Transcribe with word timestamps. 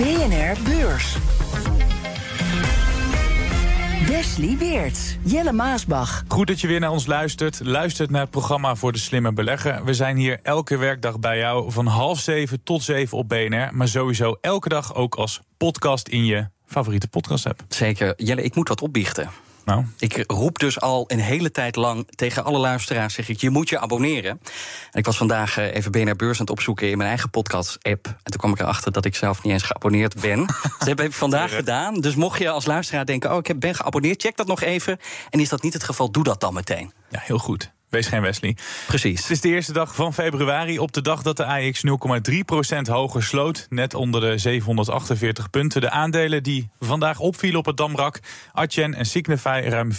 BNR 0.00 0.56
Beurs. 0.64 1.16
Wesley 4.06 4.56
Weert, 4.58 5.18
Jelle 5.22 5.52
Maasbach. 5.52 6.24
Goed 6.28 6.46
dat 6.46 6.60
je 6.60 6.66
weer 6.66 6.80
naar 6.80 6.90
ons 6.90 7.06
luistert. 7.06 7.60
Luistert 7.62 8.10
naar 8.10 8.20
het 8.20 8.30
programma 8.30 8.74
voor 8.74 8.92
de 8.92 8.98
slimme 8.98 9.32
belegger. 9.32 9.84
We 9.84 9.94
zijn 9.94 10.16
hier 10.16 10.38
elke 10.42 10.76
werkdag 10.76 11.18
bij 11.18 11.38
jou 11.38 11.72
van 11.72 11.86
half 11.86 12.20
zeven 12.20 12.62
tot 12.62 12.82
zeven 12.82 13.18
op 13.18 13.28
BNR. 13.28 13.68
Maar 13.72 13.88
sowieso 13.88 14.36
elke 14.40 14.68
dag 14.68 14.94
ook 14.94 15.14
als 15.14 15.40
podcast 15.56 16.08
in 16.08 16.24
je 16.24 16.48
favoriete 16.66 17.08
podcast 17.08 17.46
app. 17.46 17.64
Zeker. 17.68 18.12
Jelle, 18.16 18.42
ik 18.42 18.54
moet 18.54 18.68
wat 18.68 18.82
opbiechten. 18.82 19.30
Nou. 19.64 19.84
Ik 19.98 20.24
roep 20.26 20.58
dus 20.58 20.80
al 20.80 21.04
een 21.06 21.20
hele 21.20 21.50
tijd 21.50 21.76
lang 21.76 22.08
tegen 22.14 22.44
alle 22.44 22.58
luisteraars: 22.58 23.14
zeg 23.14 23.28
ik, 23.28 23.40
je 23.40 23.50
moet 23.50 23.68
je 23.68 23.78
abonneren. 23.78 24.40
En 24.90 24.98
ik 24.98 25.04
was 25.04 25.16
vandaag 25.16 25.58
eh, 25.58 25.74
even 25.74 25.90
BNR 25.90 26.16
Beurs 26.16 26.38
aan 26.38 26.44
het 26.44 26.50
opzoeken 26.50 26.90
in 26.90 26.96
mijn 26.96 27.08
eigen 27.08 27.30
podcast-app. 27.30 28.06
En 28.06 28.30
toen 28.30 28.40
kwam 28.40 28.52
ik 28.52 28.60
erachter 28.60 28.92
dat 28.92 29.04
ik 29.04 29.16
zelf 29.16 29.42
niet 29.42 29.52
eens 29.52 29.62
geabonneerd 29.62 30.20
ben. 30.20 30.46
dus 30.46 30.56
dat 30.78 30.88
heb 30.88 31.00
ik 31.00 31.12
vandaag 31.12 31.54
gedaan. 31.54 31.94
Dus 31.94 32.14
mocht 32.14 32.38
je 32.38 32.50
als 32.50 32.66
luisteraar 32.66 33.04
denken: 33.04 33.32
oh, 33.32 33.38
ik 33.42 33.60
ben 33.60 33.74
geabonneerd, 33.74 34.22
check 34.22 34.36
dat 34.36 34.46
nog 34.46 34.60
even. 34.60 34.98
En 35.30 35.40
is 35.40 35.48
dat 35.48 35.62
niet 35.62 35.72
het 35.72 35.84
geval, 35.84 36.10
doe 36.10 36.24
dat 36.24 36.40
dan 36.40 36.54
meteen. 36.54 36.92
Ja, 37.08 37.20
heel 37.22 37.38
goed. 37.38 37.72
Wees 37.90 38.06
geen 38.06 38.22
Wesley. 38.22 38.56
Precies. 38.86 39.20
Het 39.20 39.30
is 39.30 39.40
de 39.40 39.48
eerste 39.48 39.72
dag 39.72 39.94
van 39.94 40.14
februari. 40.14 40.78
Op 40.78 40.92
de 40.92 41.02
dag 41.02 41.22
dat 41.22 41.36
de 41.36 41.44
AX 41.44 41.82
0,3% 42.76 42.80
hoger 42.82 43.22
sloot. 43.22 43.66
Net 43.68 43.94
onder 43.94 44.20
de 44.20 44.38
748 44.38 45.50
punten. 45.50 45.80
De 45.80 45.90
aandelen 45.90 46.42
die 46.42 46.70
vandaag 46.78 47.18
opvielen 47.18 47.58
op 47.58 47.66
het 47.66 47.76
Damrak. 47.76 48.20
Adyen 48.52 48.94
en 48.94 49.06
Signify 49.06 49.62
ruim 49.64 49.92
4% 49.92 49.96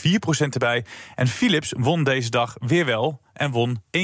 erbij. 0.49 0.85
En 1.15 1.27
Philips 1.27 1.73
won 1.77 2.03
deze 2.03 2.29
dag 2.29 2.55
weer 2.59 2.85
wel. 2.85 3.21
En 3.33 3.51
won 3.51 3.81
1,7%. 3.97 4.01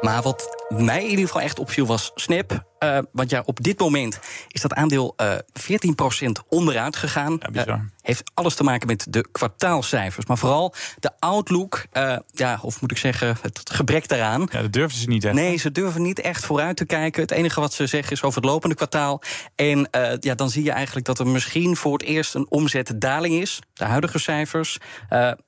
Maar 0.00 0.22
wat 0.22 0.66
mij 0.68 1.02
in 1.02 1.10
ieder 1.10 1.26
geval 1.26 1.40
echt 1.40 1.58
opviel 1.58 1.86
was 1.86 2.10
Snap. 2.14 2.75
Uh, 2.78 2.98
want 3.12 3.30
ja, 3.30 3.42
op 3.44 3.62
dit 3.62 3.78
moment 3.78 4.18
is 4.48 4.60
dat 4.60 4.74
aandeel 4.74 5.14
uh, 5.16 5.32
14% 5.34 6.46
onderuit 6.48 6.96
gegaan. 6.96 7.36
Ja, 7.40 7.50
bizar. 7.50 7.68
Uh, 7.68 7.84
heeft 8.00 8.30
alles 8.34 8.54
te 8.54 8.62
maken 8.62 8.86
met 8.86 9.06
de 9.10 9.28
kwartaalcijfers. 9.32 10.26
Maar 10.26 10.38
vooral 10.38 10.74
de 10.98 11.10
outlook, 11.18 11.86
ja, 12.30 12.58
of 12.62 12.80
moet 12.80 12.90
ik 12.90 12.98
zeggen, 12.98 13.36
het 13.42 13.70
gebrek 13.72 14.08
daaraan. 14.08 14.48
Ja, 14.52 14.62
dat 14.62 14.72
durven 14.72 14.98
ze 14.98 15.08
niet 15.08 15.24
echt. 15.24 15.34
Nee, 15.34 15.56
ze 15.56 15.72
durven 15.72 16.02
niet 16.02 16.20
echt 16.20 16.44
vooruit 16.44 16.76
te 16.76 16.84
kijken. 16.84 17.22
Het 17.22 17.30
enige 17.30 17.60
wat 17.60 17.72
ze 17.72 17.86
zeggen 17.86 18.12
is 18.12 18.22
over 18.22 18.40
het 18.40 18.50
lopende 18.50 18.74
kwartaal. 18.74 19.22
En 19.54 19.88
ja, 20.20 20.34
dan 20.34 20.50
zie 20.50 20.64
je 20.64 20.70
eigenlijk 20.70 21.06
dat 21.06 21.18
er 21.18 21.26
misschien 21.26 21.76
voor 21.76 21.92
het 21.92 22.02
eerst 22.02 22.34
een 22.34 22.46
omzetdaling 22.50 23.34
is. 23.34 23.58
De 23.72 23.84
huidige 23.84 24.18
cijfers. 24.18 24.78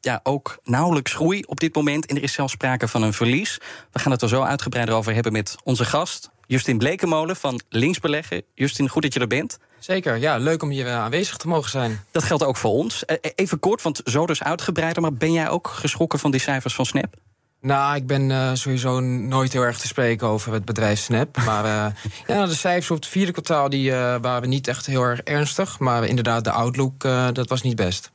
Ja, 0.00 0.20
ook 0.22 0.58
nauwelijks 0.64 1.12
groei 1.12 1.42
op 1.46 1.60
dit 1.60 1.74
moment. 1.74 2.06
En 2.06 2.16
er 2.16 2.22
is 2.22 2.32
zelfs 2.32 2.52
sprake 2.52 2.88
van 2.88 3.02
een 3.02 3.12
verlies. 3.12 3.60
We 3.92 3.98
gaan 3.98 4.12
het 4.12 4.22
er 4.22 4.28
zo 4.28 4.42
uitgebreider 4.42 4.94
over 4.94 5.14
hebben 5.14 5.32
met 5.32 5.56
onze 5.64 5.84
gast. 5.84 6.30
Justin 6.48 6.78
Blekemolen 6.78 7.36
van 7.36 7.60
Linksbeleggen. 7.68 8.42
Justin, 8.54 8.88
goed 8.88 9.02
dat 9.02 9.14
je 9.14 9.20
er 9.20 9.26
bent. 9.26 9.58
Zeker, 9.78 10.16
ja, 10.16 10.36
leuk 10.36 10.62
om 10.62 10.70
hier 10.70 10.90
aanwezig 10.90 11.36
te 11.36 11.48
mogen 11.48 11.70
zijn. 11.70 12.00
Dat 12.10 12.22
geldt 12.22 12.44
ook 12.44 12.56
voor 12.56 12.70
ons. 12.70 13.04
Even 13.34 13.58
kort, 13.58 13.82
want 13.82 14.00
zo 14.04 14.26
dus 14.26 14.42
uitgebreider, 14.42 15.02
maar 15.02 15.12
ben 15.12 15.32
jij 15.32 15.48
ook 15.48 15.68
geschrokken 15.68 16.18
van 16.18 16.30
die 16.30 16.40
cijfers 16.40 16.74
van 16.74 16.86
Snap? 16.86 17.14
Nou, 17.60 17.96
ik 17.96 18.06
ben 18.06 18.30
uh, 18.30 18.50
sowieso 18.54 19.00
nooit 19.00 19.52
heel 19.52 19.62
erg 19.62 19.78
te 19.78 19.86
spreken 19.86 20.26
over 20.26 20.52
het 20.52 20.64
bedrijf 20.64 20.98
Snap. 20.98 21.36
Maar 21.44 21.64
uh, 21.64 21.86
ja, 22.36 22.46
de 22.46 22.54
cijfers 22.54 22.90
op 22.90 22.96
het 22.96 23.06
vierde 23.06 23.32
kwartaal 23.32 23.68
die, 23.68 23.90
uh, 23.90 24.16
waren 24.20 24.48
niet 24.48 24.68
echt 24.68 24.86
heel 24.86 25.02
erg 25.02 25.20
ernstig. 25.20 25.78
Maar 25.78 26.04
inderdaad, 26.04 26.44
de 26.44 26.50
outlook, 26.50 27.00
dat 27.32 27.48
was 27.48 27.62
niet 27.62 27.76
best. 27.76 28.12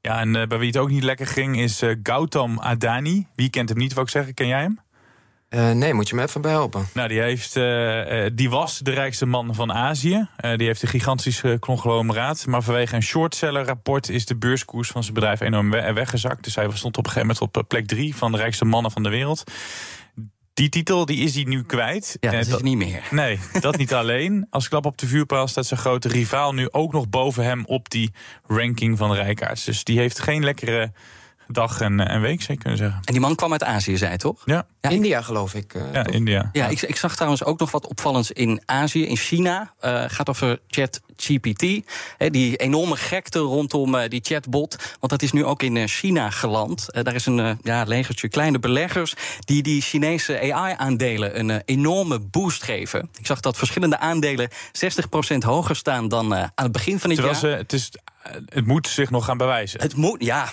Ja, 0.00 0.20
en 0.20 0.32
bij 0.32 0.58
wie 0.58 0.66
het 0.66 0.76
ook 0.76 0.90
niet 0.90 1.02
lekker 1.02 1.26
ging 1.26 1.60
is 1.60 1.82
Gautam 2.02 2.58
Adani. 2.58 3.26
Wie 3.34 3.50
kent 3.50 3.68
hem 3.68 3.78
niet, 3.78 3.92
wou 3.92 4.06
ik 4.06 4.12
zeggen. 4.12 4.34
Ken 4.34 4.46
jij 4.46 4.60
hem? 4.60 4.83
Uh, 5.54 5.70
nee, 5.70 5.94
moet 5.94 6.08
je 6.08 6.14
me 6.14 6.22
even 6.22 6.40
bij 6.40 6.50
helpen. 6.50 6.86
Nou, 6.94 7.08
die, 7.08 7.20
heeft, 7.20 7.56
uh, 7.56 8.26
die 8.32 8.50
was 8.50 8.78
de 8.78 8.90
rijkste 8.90 9.26
man 9.26 9.54
van 9.54 9.72
Azië. 9.72 10.28
Uh, 10.44 10.56
die 10.56 10.66
heeft 10.66 10.82
een 10.82 10.88
gigantisch 10.88 11.42
conglomeraat. 11.60 12.46
Maar 12.46 12.62
vanwege 12.62 12.94
een 12.94 13.02
shortseller 13.02 13.64
rapport 13.64 14.08
is 14.08 14.26
de 14.26 14.36
beurskoers 14.36 14.88
van 14.88 15.02
zijn 15.02 15.14
bedrijf 15.14 15.40
enorm 15.40 15.70
weggezakt. 15.70 16.44
Dus 16.44 16.54
hij 16.54 16.70
stond 16.72 16.98
op 16.98 17.04
een 17.04 17.10
gegeven 17.10 17.36
moment 17.36 17.56
op 17.56 17.68
plek 17.68 17.86
drie 17.86 18.16
van 18.16 18.32
de 18.32 18.38
rijkste 18.38 18.64
mannen 18.64 18.90
van 18.90 19.02
de 19.02 19.08
wereld. 19.08 19.42
Die 20.54 20.68
titel 20.68 21.06
die 21.06 21.18
is 21.18 21.34
hij 21.34 21.44
nu 21.44 21.62
kwijt. 21.62 22.16
Ja, 22.20 22.30
dat 22.30 22.46
is 22.46 22.62
niet 22.62 22.76
meer. 22.76 23.02
Nee, 23.10 23.38
dat 23.60 23.76
niet 23.76 23.94
alleen. 23.94 24.46
Als 24.50 24.68
klap 24.68 24.86
op 24.86 24.98
de 24.98 25.06
vuurpaal 25.06 25.48
staat 25.48 25.66
zijn 25.66 25.80
grote 25.80 26.08
rivaal 26.08 26.54
nu 26.54 26.68
ook 26.70 26.92
nog 26.92 27.08
boven 27.08 27.44
hem 27.44 27.64
op 27.66 27.90
die 27.90 28.12
ranking 28.46 28.98
van 28.98 29.14
rijkaards. 29.14 29.64
Dus 29.64 29.84
die 29.84 29.98
heeft 29.98 30.20
geen 30.20 30.44
lekkere 30.44 30.92
dag 31.48 31.80
en, 31.80 32.00
en 32.00 32.20
week, 32.20 32.42
zou 32.42 32.52
je 32.52 32.58
kunnen 32.58 32.78
zeggen. 32.78 33.00
En 33.04 33.12
die 33.12 33.20
man 33.20 33.34
kwam 33.34 33.52
uit 33.52 33.64
Azië, 33.64 33.96
zei 33.96 34.16
toch? 34.16 34.42
Ja. 34.44 34.66
ja 34.80 34.90
India, 34.90 35.22
geloof 35.22 35.54
ik. 35.54 35.74
Uh, 35.74 35.82
ja, 35.92 36.02
toch? 36.02 36.14
India. 36.14 36.50
Ja, 36.52 36.66
ik, 36.66 36.82
ik, 36.82 36.96
zag 36.96 37.14
trouwens 37.14 37.44
ook 37.44 37.58
nog 37.58 37.70
wat 37.70 37.86
opvallends 37.86 38.30
in 38.30 38.62
Azië, 38.64 39.06
in 39.06 39.16
China. 39.16 39.72
Uh, 39.84 40.04
gaat 40.06 40.28
over 40.28 40.60
ChatGPT. 41.16 41.60
Die 42.32 42.56
enorme 42.56 42.96
gekte 42.96 43.38
rondom 43.38 43.94
uh, 43.94 44.02
die 44.08 44.20
chatbot. 44.22 44.76
Want 45.00 45.12
dat 45.12 45.22
is 45.22 45.32
nu 45.32 45.44
ook 45.44 45.62
in 45.62 45.88
China 45.88 46.30
geland. 46.30 46.86
daar 46.92 47.14
is 47.14 47.26
een 47.26 47.58
ja, 47.62 47.84
legertje 47.84 48.28
kleine 48.28 48.58
beleggers 48.58 49.14
die 49.38 49.62
die 49.62 49.80
Chinese 49.80 50.52
AI-aandelen 50.52 51.38
een 51.38 51.62
enorme 51.64 52.18
boost 52.18 52.62
geven. 52.62 53.08
Ik 53.18 53.26
zag 53.26 53.40
dat 53.40 53.56
verschillende 53.56 53.98
aandelen 53.98 54.50
60% 55.34 55.36
hoger 55.38 55.76
staan 55.76 56.08
dan 56.08 56.34
aan 56.34 56.50
het 56.54 56.72
begin 56.72 56.98
van 56.98 57.10
het 57.10 57.18
Terwijl 57.18 57.40
jaar. 57.40 57.50
Ze, 57.50 57.56
het 57.56 57.72
is 57.72 57.90
het 58.48 58.66
moet 58.66 58.88
zich 58.88 59.10
nog 59.10 59.24
gaan 59.24 59.36
bewijzen. 59.36 59.80
Het 59.80 59.96
moet, 59.96 60.24
ja, 60.24 60.50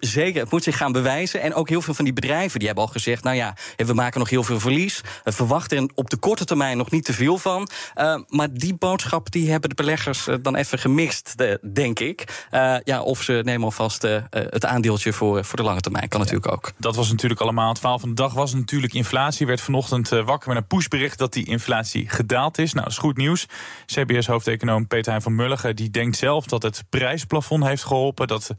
zeker. 0.00 0.40
Het 0.40 0.50
moet 0.50 0.62
zich 0.62 0.76
gaan 0.76 0.92
bewijzen. 0.92 1.40
En 1.40 1.54
ook 1.54 1.68
heel 1.68 1.82
veel 1.82 1.94
van 1.94 2.04
die 2.04 2.14
bedrijven 2.14 2.58
die 2.58 2.66
hebben 2.66 2.86
al 2.86 2.92
gezegd: 2.92 3.22
nou 3.22 3.36
ja, 3.36 3.56
we 3.76 3.92
maken 3.92 4.18
nog 4.18 4.30
heel 4.30 4.42
veel 4.42 4.60
verlies. 4.60 5.00
We 5.24 5.32
verwachten 5.32 5.76
er 5.76 5.90
op 5.94 6.10
de 6.10 6.16
korte 6.16 6.44
termijn 6.44 6.76
nog 6.76 6.90
niet 6.90 7.04
te 7.04 7.12
veel 7.12 7.38
van. 7.38 7.68
Uh, 7.96 8.18
maar 8.28 8.52
die 8.52 8.74
boodschap 8.74 9.30
die 9.30 9.50
hebben 9.50 9.68
de 9.68 9.74
beleggers 9.74 9.95
dan 10.40 10.56
even 10.56 10.78
gemist, 10.78 11.38
de, 11.38 11.60
denk 11.72 12.00
ik. 12.00 12.46
Uh, 12.50 12.76
ja, 12.84 13.02
of 13.02 13.22
ze 13.22 13.40
nemen 13.44 13.64
alvast 13.64 14.04
uh, 14.04 14.22
het 14.30 14.64
aandeeltje 14.64 15.12
voor, 15.12 15.44
voor 15.44 15.56
de 15.56 15.62
lange 15.62 15.80
termijn. 15.80 16.08
Kan 16.08 16.20
ja, 16.20 16.26
natuurlijk 16.26 16.52
ook. 16.52 16.72
Dat 16.76 16.96
was 16.96 17.10
natuurlijk 17.10 17.40
allemaal 17.40 17.68
het 17.68 17.78
verhaal 17.78 17.98
van 17.98 18.08
de 18.08 18.14
dag. 18.14 18.32
Was 18.32 18.54
natuurlijk 18.54 18.92
inflatie. 18.92 19.46
Werd 19.46 19.60
vanochtend 19.60 20.08
wakker 20.08 20.48
met 20.48 20.56
een 20.56 20.66
pushbericht 20.66 21.18
dat 21.18 21.32
die 21.32 21.46
inflatie 21.46 22.08
gedaald 22.08 22.58
is. 22.58 22.72
Nou, 22.72 22.84
dat 22.84 22.92
is 22.92 23.00
goed 23.00 23.16
nieuws. 23.16 23.46
CBS-hoofdeconoom 23.86 24.86
Peter 24.86 25.10
Hein 25.10 25.22
van 25.22 25.34
Mulligen 25.34 25.76
die 25.76 25.90
denkt 25.90 26.16
zelf 26.16 26.46
dat 26.46 26.62
het 26.62 26.84
prijsplafond 26.88 27.64
heeft 27.64 27.84
geholpen. 27.84 28.26
Dat 28.26 28.54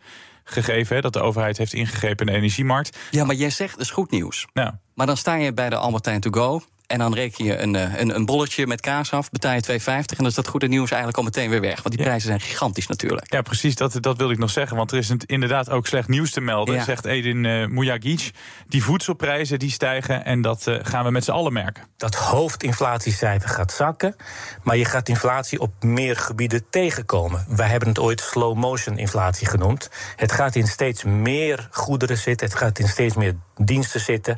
gegeven 0.50 0.96
hè, 0.96 1.02
dat 1.02 1.14
de 1.14 1.22
overheid 1.22 1.58
heeft 1.58 1.74
ingegrepen 1.74 2.26
in 2.26 2.32
de 2.32 2.38
energiemarkt. 2.38 2.98
Ja, 3.12 3.26
maar 3.26 3.36
jij 3.36 3.50
zegt 3.50 3.72
dat 3.72 3.82
is 3.82 3.92
goed 3.92 4.12
nieuws. 4.12 4.48
Nou. 4.54 4.72
Maar 4.94 5.06
dan 5.06 5.18
sta 5.18 5.36
je 5.36 5.54
bij 5.54 5.70
de 5.70 5.76
Albertijn 5.76 6.20
to 6.20 6.32
go. 6.32 6.62
En 6.88 7.00
dan 7.00 7.14
reken 7.14 7.46
je 7.46 7.58
een, 7.58 7.74
een, 7.74 8.16
een 8.16 8.26
bolletje 8.26 8.68
met 8.68 8.82
kaas 8.82 9.12
af, 9.12 9.30
betaal 9.30 9.54
je 9.54 9.80
2,50. 9.80 9.86
En 9.86 10.04
dan 10.18 10.26
is 10.26 10.34
dat 10.34 10.48
goede 10.48 10.68
nieuws 10.68 10.90
eigenlijk 10.90 11.18
al 11.18 11.24
meteen 11.24 11.50
weer 11.50 11.62
weg. 11.62 11.76
Want 11.76 11.90
die 11.90 11.98
ja. 11.98 12.04
prijzen 12.04 12.28
zijn 12.28 12.40
gigantisch 12.40 12.88
natuurlijk. 12.88 13.34
Ja, 13.34 13.42
precies. 13.42 13.76
Dat, 13.76 13.98
dat 14.02 14.18
wilde 14.18 14.34
ik 14.34 14.40
nog 14.40 14.50
zeggen. 14.50 14.78
Want 14.78 14.92
er 14.92 14.98
is 14.98 15.12
inderdaad 15.26 15.70
ook 15.70 15.88
slecht 15.88 16.08
nieuws 16.08 16.32
te 16.32 16.42
melden. 16.42 16.76
Ja. 16.76 16.84
Zegt 16.84 17.06
Edin 17.06 17.44
uh, 17.44 17.68
Mujagic. 17.68 18.32
Die 18.68 18.84
voedselprijzen 18.84 19.60
die 19.60 19.72
stijgen. 19.72 20.26
En 20.26 20.42
dat 20.42 20.68
uh, 20.68 20.80
gaan 20.82 21.04
we 21.04 21.12
met 21.12 21.24
z'n 21.24 21.32
allen 21.32 21.54
merken. 21.54 21.84
Dat 21.98 22.16
hoofdinflatiecijfer 22.16 23.50
gaat 23.50 23.72
zakken. 23.72 24.16
Maar 24.64 24.78
je 24.78 24.86
gaat 24.86 25.10
inflatie 25.10 25.60
op 25.60 25.84
meer 25.84 26.16
gebieden 26.16 26.70
tegenkomen. 26.70 27.46
Wij 27.48 27.68
hebben 27.68 27.90
het 27.90 28.00
ooit 28.00 28.22
slow 28.22 28.58
motion 28.58 28.98
inflatie 28.98 29.48
genoemd. 29.48 29.90
Het 30.16 30.32
gaat 30.32 30.56
in 30.56 30.68
steeds 30.68 31.04
meer 31.04 31.68
goederen 31.72 32.18
zitten. 32.18 32.48
Het 32.48 32.58
gaat 32.58 32.80
in 32.80 32.88
steeds 32.88 33.16
meer 33.16 33.36
diensten 33.58 34.00
zitten. 34.00 34.38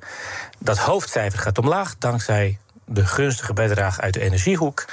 Dat 0.60 0.78
hoofdcijfer 0.78 1.40
gaat 1.40 1.58
omlaag 1.58 1.98
dankzij 1.98 2.58
de 2.86 3.06
gunstige 3.06 3.54
bijdrage 3.54 4.02
uit 4.02 4.14
de 4.14 4.20
energiehoek. 4.20 4.86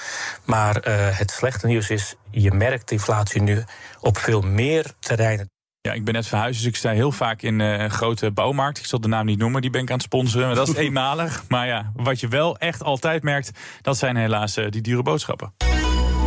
Maar 0.45 0.89
uh, 0.89 1.19
het 1.19 1.31
slechte 1.31 1.67
nieuws 1.67 1.91
is, 1.91 2.15
je 2.31 2.53
merkt 2.53 2.89
de 2.89 2.95
inflatie 2.95 3.43
nu 3.43 3.65
op 4.01 4.19
veel 4.19 4.41
meer 4.41 4.93
terreinen. 4.99 5.51
Ja, 5.81 5.93
ik 5.93 6.05
ben 6.05 6.15
net 6.15 6.27
verhuisd, 6.27 6.59
dus 6.59 6.69
ik 6.69 6.77
sta 6.77 6.91
heel 6.91 7.13
vaak 7.13 7.43
in 7.43 7.61
uh, 7.61 7.79
een 7.79 7.91
grote 7.91 8.31
bouwmarkt. 8.31 8.79
Ik 8.79 8.85
zal 8.87 9.01
de 9.01 9.09
naam 9.09 9.27
niet 9.27 9.39
noemen, 9.39 9.61
die 9.61 9.71
ben 9.71 9.83
ik 9.83 9.89
aan 9.89 9.95
het 9.97 10.05
sponsoren. 10.05 10.47
Maar 10.47 10.57
dat 10.57 10.69
is 10.69 10.75
eenmalig. 10.87 11.43
Maar 11.49 11.67
ja, 11.67 11.93
wat 11.95 12.21
je 12.21 12.29
wel 12.29 12.59
echt 12.59 12.83
altijd 12.83 13.23
merkt, 13.23 13.51
dat 13.83 13.97
zijn 13.97 14.17
helaas 14.17 14.57
uh, 14.57 14.71
die 14.71 14.83
dure 14.83 15.03
boodschappen. 15.03 15.55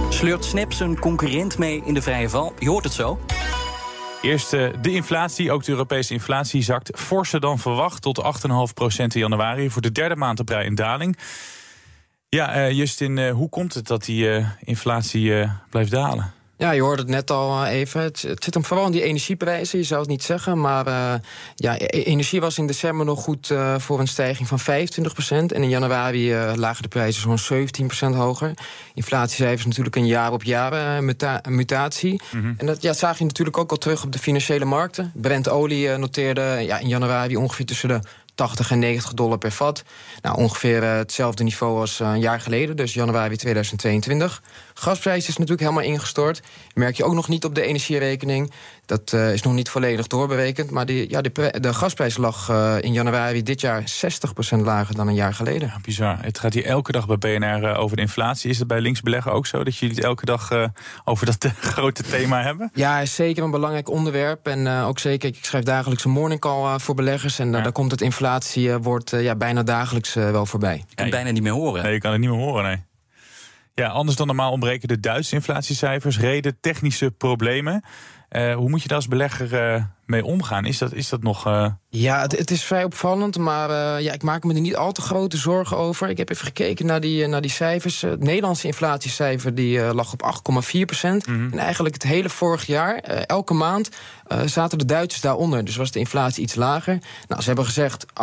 Sleurt 0.10 0.46
Snap 0.46 0.74
zijn 0.74 1.00
concurrent 1.00 1.58
mee 1.58 1.82
in 1.86 1.94
de 1.94 2.02
vrije 2.02 2.30
val? 2.30 2.54
Je 2.60 2.70
hoort 2.70 2.84
het 2.84 2.94
zo. 2.94 3.20
Eerst 4.22 4.54
uh, 4.54 4.70
de 4.82 4.92
inflatie, 4.92 5.52
ook 5.52 5.64
de 5.64 5.72
Europese 5.72 6.14
inflatie, 6.14 6.62
zakt 6.62 7.00
forser 7.00 7.40
dan 7.40 7.60
verwacht 7.60 8.02
tot 8.02 8.24
8,5% 8.24 8.26
in 8.96 9.10
januari. 9.20 9.70
Voor 9.70 9.82
de 9.82 9.92
derde 9.92 10.16
maand 10.16 10.40
op 10.40 10.50
rij 10.50 10.66
in 10.66 10.76
daling. 10.76 11.18
Ja, 12.30 12.58
uh, 12.58 12.72
Justin, 12.72 13.18
uh, 13.18 13.32
hoe 13.32 13.50
komt 13.50 13.74
het 13.74 13.88
dat 13.88 14.06
die 14.06 14.46
inflatie 14.60 15.50
blijft 15.70 15.92
dalen? 15.92 16.34
Ja, 16.60 16.72
je 16.72 16.82
hoorde 16.82 17.02
het 17.02 17.12
net 17.12 17.32
al 17.32 17.66
even. 17.66 18.02
Het, 18.02 18.22
het, 18.22 18.44
zit 18.44 18.54
hem 18.54 18.66
vooral 18.66 18.86
in 18.86 18.92
die 18.92 19.04
energieprijzen, 19.04 19.80
je 19.80 19.86
zou 19.86 20.00
het 20.00 20.10
niet 20.10 20.24
zeggen. 20.24 20.60
Maar 20.60 20.88
uh, 20.88 21.14
ja, 21.56 21.76
e-, 21.78 21.86
energie 21.86 22.42
was 22.42 22.58
in 22.58 22.68
december 22.68 23.06
nog 23.06 23.24
goed 23.24 23.50
uh, 23.50 23.76
voor 23.78 24.00
een 24.00 24.08
stijging 24.08 24.48
van 24.48 24.60
25% 24.60 24.66
En 25.30 25.50
in 25.64 25.70
januari 25.70 26.34
uh, 26.34 26.52
lagen 26.56 26.82
de 26.82 26.88
prijzen 26.90 27.38
zo'n 27.38 27.68
17% 28.14 28.16
hoger. 28.16 28.54
Inflatiecijfers 28.94 29.66
natuurlijk 29.66 29.96
een 29.96 30.08
jaar 30.08 30.32
op 30.32 30.44
jaar 30.44 31.04
muta 31.04 31.42
mutatie. 31.50 32.22
Mm 32.32 32.42
-hmm. 32.42 32.54
En 32.58 32.66
dat 32.66 32.82
ja, 32.82 32.94
zag 32.94 33.18
je 33.18 33.26
natuurlijk 33.26 33.58
ook 33.58 33.72
al 33.72 33.78
terug 33.78 34.04
op 34.04 34.12
de 34.12 34.20
financiële 34.20 34.66
markten. 34.66 35.12
Brent 35.16 35.50
olie 35.50 35.98
noteerde 35.98 36.42
ja, 36.42 36.80
in 36.80 36.88
januari 36.88 37.38
ongeveer 37.38 37.66
tussen 37.66 37.90
de 37.90 38.00
80 38.40 38.72
en 38.72 38.80
90 38.80 39.14
dollar 39.14 39.38
per 39.38 39.52
vat. 39.52 39.84
Nou, 40.22 40.38
ongeveer 40.38 40.84
hetzelfde 40.84 41.44
niveau 41.44 41.80
als 41.80 42.00
een 42.00 42.20
jaar 42.20 42.42
geleden, 42.42 42.76
dus 42.76 42.94
januari 42.94 43.36
2022. 43.36 44.42
Gasprijs 44.74 45.28
is 45.28 45.38
natuurlijk 45.38 45.60
helemaal 45.60 45.92
ingestort. 45.92 46.42
Merk 46.74 46.96
je 46.96 47.04
ook 47.04 47.14
nog 47.14 47.28
niet 47.28 47.46
op 47.46 47.56
de 47.56 47.62
energierekening. 47.62 48.52
Dat 48.90 49.12
uh, 49.12 49.34
is 49.34 49.42
nog 49.42 49.54
niet 49.54 49.70
volledig 49.70 50.08
doorberekend. 50.08 50.72
Maar 50.72 50.86
die, 50.86 51.10
ja, 51.10 51.22
de, 51.22 51.54
de 51.60 51.74
gasprijs 51.74 52.18
lag 52.18 52.50
uh, 52.50 52.76
in 52.80 52.94
januari 52.94 53.44
dit 53.44 53.62
jaar 53.62 53.84
60% 54.56 54.60
lager 54.60 54.96
dan 54.96 55.08
een 55.08 55.16
jaar 55.16 55.34
geleden. 55.34 55.68
Ja, 55.68 55.80
bizar. 55.82 56.18
Het 56.22 56.40
gaat 56.40 56.54
hier 56.54 56.66
elke 56.66 56.92
dag 56.92 57.08
bij 57.08 57.18
BNR 57.18 57.64
uh, 57.64 57.80
over 57.80 57.96
de 57.96 58.02
inflatie. 58.02 58.50
Is 58.50 58.60
het 58.60 58.68
bij 58.68 58.82
linksbeleggen 58.82 59.32
ook 59.32 59.46
zo 59.46 59.64
dat 59.64 59.78
jullie 59.78 59.96
het 59.96 60.04
elke 60.04 60.26
dag 60.26 60.70
over 61.04 61.26
dat 61.26 61.46
grote 61.76 62.04
thema 62.04 62.42
hebben? 62.42 62.72
Ja, 62.74 63.00
is 63.00 63.16
zeker 63.16 63.44
een 63.44 63.52
belangrijk 63.52 63.90
onderwerp. 63.90 64.48
En 64.48 64.68
ook 64.68 65.00
zeker, 65.00 65.30
ik 65.30 65.46
schrijf 65.46 65.64
dagelijks 65.64 66.06
een 66.06 66.12
morning 66.12 66.40
call 66.40 66.80
voor 66.80 66.96
beleggers. 66.96 67.40
En 67.40 67.52
ja. 67.52 67.62
daar 67.62 67.72
komt 67.72 67.92
het 67.92 68.02
inflatiewoord 68.02 69.10
ja, 69.10 69.36
bijna 69.36 69.64
dagelijks 69.64 70.14
wel 70.14 70.46
voorbij. 70.46 70.84
Je 70.88 70.96
kan 70.96 71.06
het 71.06 71.14
bijna 71.14 71.32
niet 71.32 71.44
meer 71.44 71.52
horen. 71.52 71.84
Nee, 71.84 71.94
je 71.94 72.00
kan 72.00 72.12
het 72.12 72.20
niet 72.20 72.30
meer 72.30 72.40
horen, 72.40 72.64
nee. 72.64 72.84
Ja, 73.74 73.88
anders 73.88 74.18
dan 74.18 74.28
normaal 74.28 74.52
ontbreken 74.52 74.88
de 74.88 75.00
Duitse 75.00 75.36
inflatiecijfers. 75.36 76.20
Reden 76.20 76.58
technische 76.60 77.12
problemen. 77.12 77.84
Uh, 78.32 78.56
hoe 78.56 78.70
moet 78.70 78.82
je 78.82 78.88
daar 78.88 78.98
als 78.98 79.08
belegger 79.08 79.54
uh, 79.54 79.84
mee 80.10 80.26
omgaan? 80.26 80.66
Is 80.66 80.78
dat, 80.78 80.94
is 80.94 81.10
dat 81.10 81.24
nog. 81.24 81.48
Uh... 81.48 81.66
Ja, 81.90 82.22
het, 82.22 82.38
het, 82.38 82.52
is 82.52 82.64
vrij 82.64 82.84
opvallend, 82.84 83.38
maar 83.38 84.02
ja, 84.02 84.14
ik 84.14 84.24
maak 84.24 84.44
me 84.44 84.54
er 84.54 84.62
niet 84.62 84.76
al 84.76 84.92
te 84.92 85.02
grote 85.02 85.38
zorgen 85.38 85.78
over. 85.78 86.10
Ik 86.10 86.18
heb 86.18 86.30
even 86.30 86.46
gekeken 86.46 86.86
naar 86.86 87.00
die, 87.00 87.28
naar 87.28 87.42
die 87.42 87.52
cijfers. 87.52 88.02
Het 88.02 88.24
Nederlandse 88.24 88.68
inflatiecijfer 88.68 89.56
die, 89.56 89.94
lag 89.94 90.14
op 90.14 90.42
8,4 90.72 90.80
procent. 90.86 91.28
Mm 91.28 91.36
-hmm. 91.36 91.52
En 91.52 91.58
eigenlijk 91.58 91.94
het 91.94 92.04
hele 92.04 92.30
vorig 92.30 92.66
jaar, 92.66 92.96
elke 93.26 93.54
maand, 93.54 93.90
zaten 94.46 94.78
de 94.78 94.86
Duitsers 94.86 95.22
daaronder. 95.22 95.66
Dus 95.66 95.76
was 95.76 95.92
de 95.92 96.00
inflatie 96.00 96.44
iets 96.44 96.56
lager. 96.56 97.00
Nou, 97.28 97.42
ze 97.42 97.48
hebben 97.48 97.66
gezegd 97.66 98.06
8,5 98.06 98.14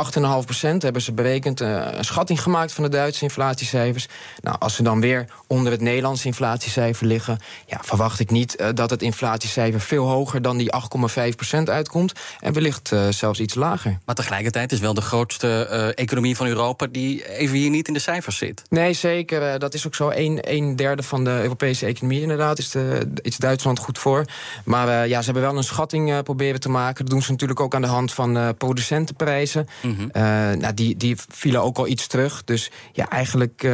procent. 0.44 0.82
Hebben 0.82 1.02
ze 1.02 1.12
berekend, 1.12 1.60
een 1.60 2.04
schatting 2.04 2.42
gemaakt 2.42 2.72
van 2.72 2.84
de 2.84 2.90
Duitse 2.90 3.22
inflatiecijfers. 3.22 4.08
Nou, 4.42 4.56
als 4.58 4.74
ze 4.74 4.82
dan 4.82 5.00
weer 5.00 5.24
onder 5.46 5.72
het 5.72 5.80
Nederlandse 5.80 6.26
inflatiecijfer 6.26 7.06
liggen, 7.06 7.38
ja, 7.66 7.78
verwacht 7.82 8.20
ik 8.20 8.30
niet 8.30 8.64
dat 8.74 8.90
het 8.90 9.02
inflatiecijfer 9.02 9.80
veel 9.80 10.06
hoger 10.06 10.42
dan 10.42 10.56
die 10.56 10.72
8,5 10.74 11.36
procent 11.36 11.70
uitkomt. 11.76 12.12
En 12.40 12.52
wellicht 12.52 12.92
uh, 12.92 13.08
zelfs 13.08 13.40
iets 13.40 13.54
lager. 13.54 13.98
Maar 14.04 14.14
tegelijkertijd 14.14 14.72
is 14.72 14.78
wel 14.78 14.94
de 14.94 15.00
grootste 15.00 15.68
uh, 15.70 16.04
economie 16.04 16.36
van 16.36 16.46
Europa 16.46 16.86
die 16.86 17.38
even 17.38 17.56
hier 17.56 17.70
niet 17.70 17.88
in 17.88 17.94
de 17.94 18.00
cijfers 18.00 18.38
zit. 18.38 18.62
Nee, 18.68 18.92
zeker. 18.92 19.52
Uh, 19.52 19.58
dat 19.58 19.74
is 19.74 19.86
ook 19.86 19.94
zo. 19.94 20.10
Een, 20.14 20.38
een 20.42 20.76
derde 20.76 21.02
van 21.02 21.24
de 21.24 21.30
Europese 21.42 21.86
economie 21.86 22.20
inderdaad 22.20 22.58
is, 22.58 22.70
de, 22.70 23.08
is 23.22 23.36
Duitsland 23.36 23.78
goed 23.78 23.98
voor. 23.98 24.24
Maar 24.64 25.08
ja, 25.08 25.18
ze 25.18 25.24
hebben 25.24 25.42
wel 25.42 25.56
een 25.56 25.64
schatting 25.64 26.22
proberen 26.22 26.60
te 26.60 26.68
maken. 26.68 27.04
Dat 27.04 27.12
doen 27.14 27.22
ze 27.22 27.30
natuurlijk 27.30 27.60
ook 27.60 27.74
aan 27.74 27.82
de 27.82 27.88
hand 27.88 28.12
van 28.12 28.54
producentenprijzen. 28.58 29.68
Mm 29.82 29.96
-hmm. 29.96 30.10
nou, 30.58 30.74
die, 30.74 30.96
die 30.96 31.16
vielen 31.28 31.62
ook 31.62 31.78
al 31.78 31.86
iets 31.86 32.06
terug. 32.06 32.44
Dus 32.44 32.70
ja, 32.92 33.08
eigenlijk 33.08 33.68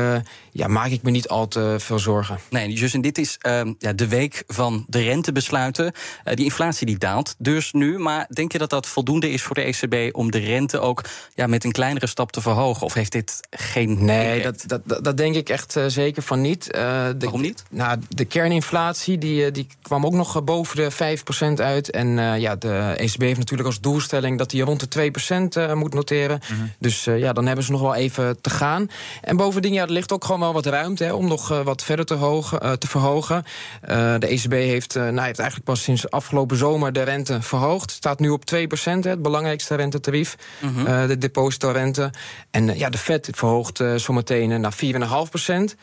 ja, 0.53 0.69
maak 0.69 0.91
ik 0.91 1.03
me 1.03 1.11
niet 1.11 1.29
al 1.29 1.49
te 1.49 1.77
veel 1.79 1.99
zorgen. 1.99 2.39
Nee, 2.51 2.75
dus 2.75 2.95
en 2.95 3.01
dit 3.01 3.19
is 3.19 3.37
ehm, 3.41 3.73
ja, 3.79 3.93
de 3.93 4.09
week 4.09 4.45
van 4.47 4.85
de 4.89 5.03
rentebesluiten. 5.03 5.93
Die 6.35 6.45
inflatie 6.45 6.87
die 6.87 6.99
daalt 6.99 7.35
dus 7.39 7.73
nu. 7.73 7.92
Maar 7.99 8.27
denk 8.29 8.53
je 8.53 8.59
dat 8.59 8.71
dat 8.71 8.87
voldoende 8.87 9.31
is 9.31 9.43
voor 9.43 9.55
de 9.55 9.63
ECB 9.63 10.17
om 10.17 10.31
de 10.31 10.39
rente 10.39 10.81
ook 10.81 11.05
ja, 11.35 11.47
met 11.47 11.65
een 11.65 11.73
kleinere 11.73 12.07
stap 12.07 12.33
te 12.33 12.41
verhogen? 12.41 12.87
Of 12.87 12.95
heeft 12.95 13.13
dit 13.13 13.41
geen. 13.51 14.05
Nee, 14.05 14.43
dat, 14.43 14.65
dat, 14.67 15.05
dat 15.05 15.17
denk 15.17 15.35
ik 15.35 15.49
echt 15.49 15.77
uh, 15.77 15.85
zeker 15.87 16.23
van 16.23 16.41
niet. 16.41 16.67
Uh, 16.67 16.81
de, 17.07 17.17
Waarom 17.19 17.41
niet? 17.41 17.65
Nou, 17.71 17.99
de 18.09 18.25
kerninflatie 18.25 19.19
die, 19.19 19.51
die 19.51 19.67
kwam 19.83 20.07
ook 20.07 20.13
nog 20.13 20.45
boven 20.45 20.77
de 20.77 21.19
5% 21.59 21.61
uit. 21.61 21.91
En 21.91 22.41
ja, 22.41 22.57
de 22.57 22.95
ECB 22.97 23.21
heeft 23.21 23.39
natuurlijk 23.39 23.69
als 23.69 23.81
doelstelling 23.81 24.39
dat 24.39 24.51
die 24.51 24.63
rond 24.63 24.93
de 24.93 25.13
2% 25.73 25.77
moet 25.77 25.95
noteren. 25.95 26.41
Mm 26.51 26.57
-hmm. 26.57 26.73
Dus 26.79 27.05
ja, 27.05 27.33
dan 27.33 27.47
hebben 27.47 27.65
ze 27.65 27.71
nog 27.71 27.81
wel 27.81 27.95
even 27.95 28.41
te 28.41 28.51
gaan. 28.51 28.91
En 29.21 29.37
bovendien, 29.37 29.73
ja, 29.73 29.83
er 29.83 29.91
ligt 29.91 30.13
ook 30.13 30.25
gewoon 30.25 30.41
wel 30.41 30.53
wat 30.53 30.67
ruimte 30.67 31.05
hè, 31.05 31.13
om 31.13 31.29
nog 31.29 31.49
wat 31.49 31.85
verder 31.85 32.05
te, 32.05 32.15
hogen, 32.15 32.79
te 32.79 32.87
verhogen. 32.87 33.45
De 34.19 34.27
ECB 34.27 34.53
heeft, 34.53 34.95
nou, 34.95 35.21
heeft 35.21 35.39
eigenlijk 35.39 35.65
pas 35.65 35.83
sinds 35.83 36.11
afgelopen 36.11 36.57
zomer 36.57 36.93
de 36.93 37.03
rente 37.03 37.43
verhoogd. 37.43 37.82
Staat 37.91 38.21
nu 38.21 38.29
op 38.29 38.43
2%, 38.55 38.59
hè, 38.85 39.11
het 39.11 39.23
belangrijkste 39.23 39.75
rentetarief, 39.75 40.37
mm 40.61 40.75
-hmm. 40.75 41.07
de 41.07 41.19
depositorente. 41.19 42.11
En 42.51 42.79
ja, 42.79 42.89
de 42.89 42.99
Fed 42.99 43.29
verhoogt 43.33 43.83
zometeen 43.97 44.61
naar 44.61 44.75
4,5%. 44.75 45.75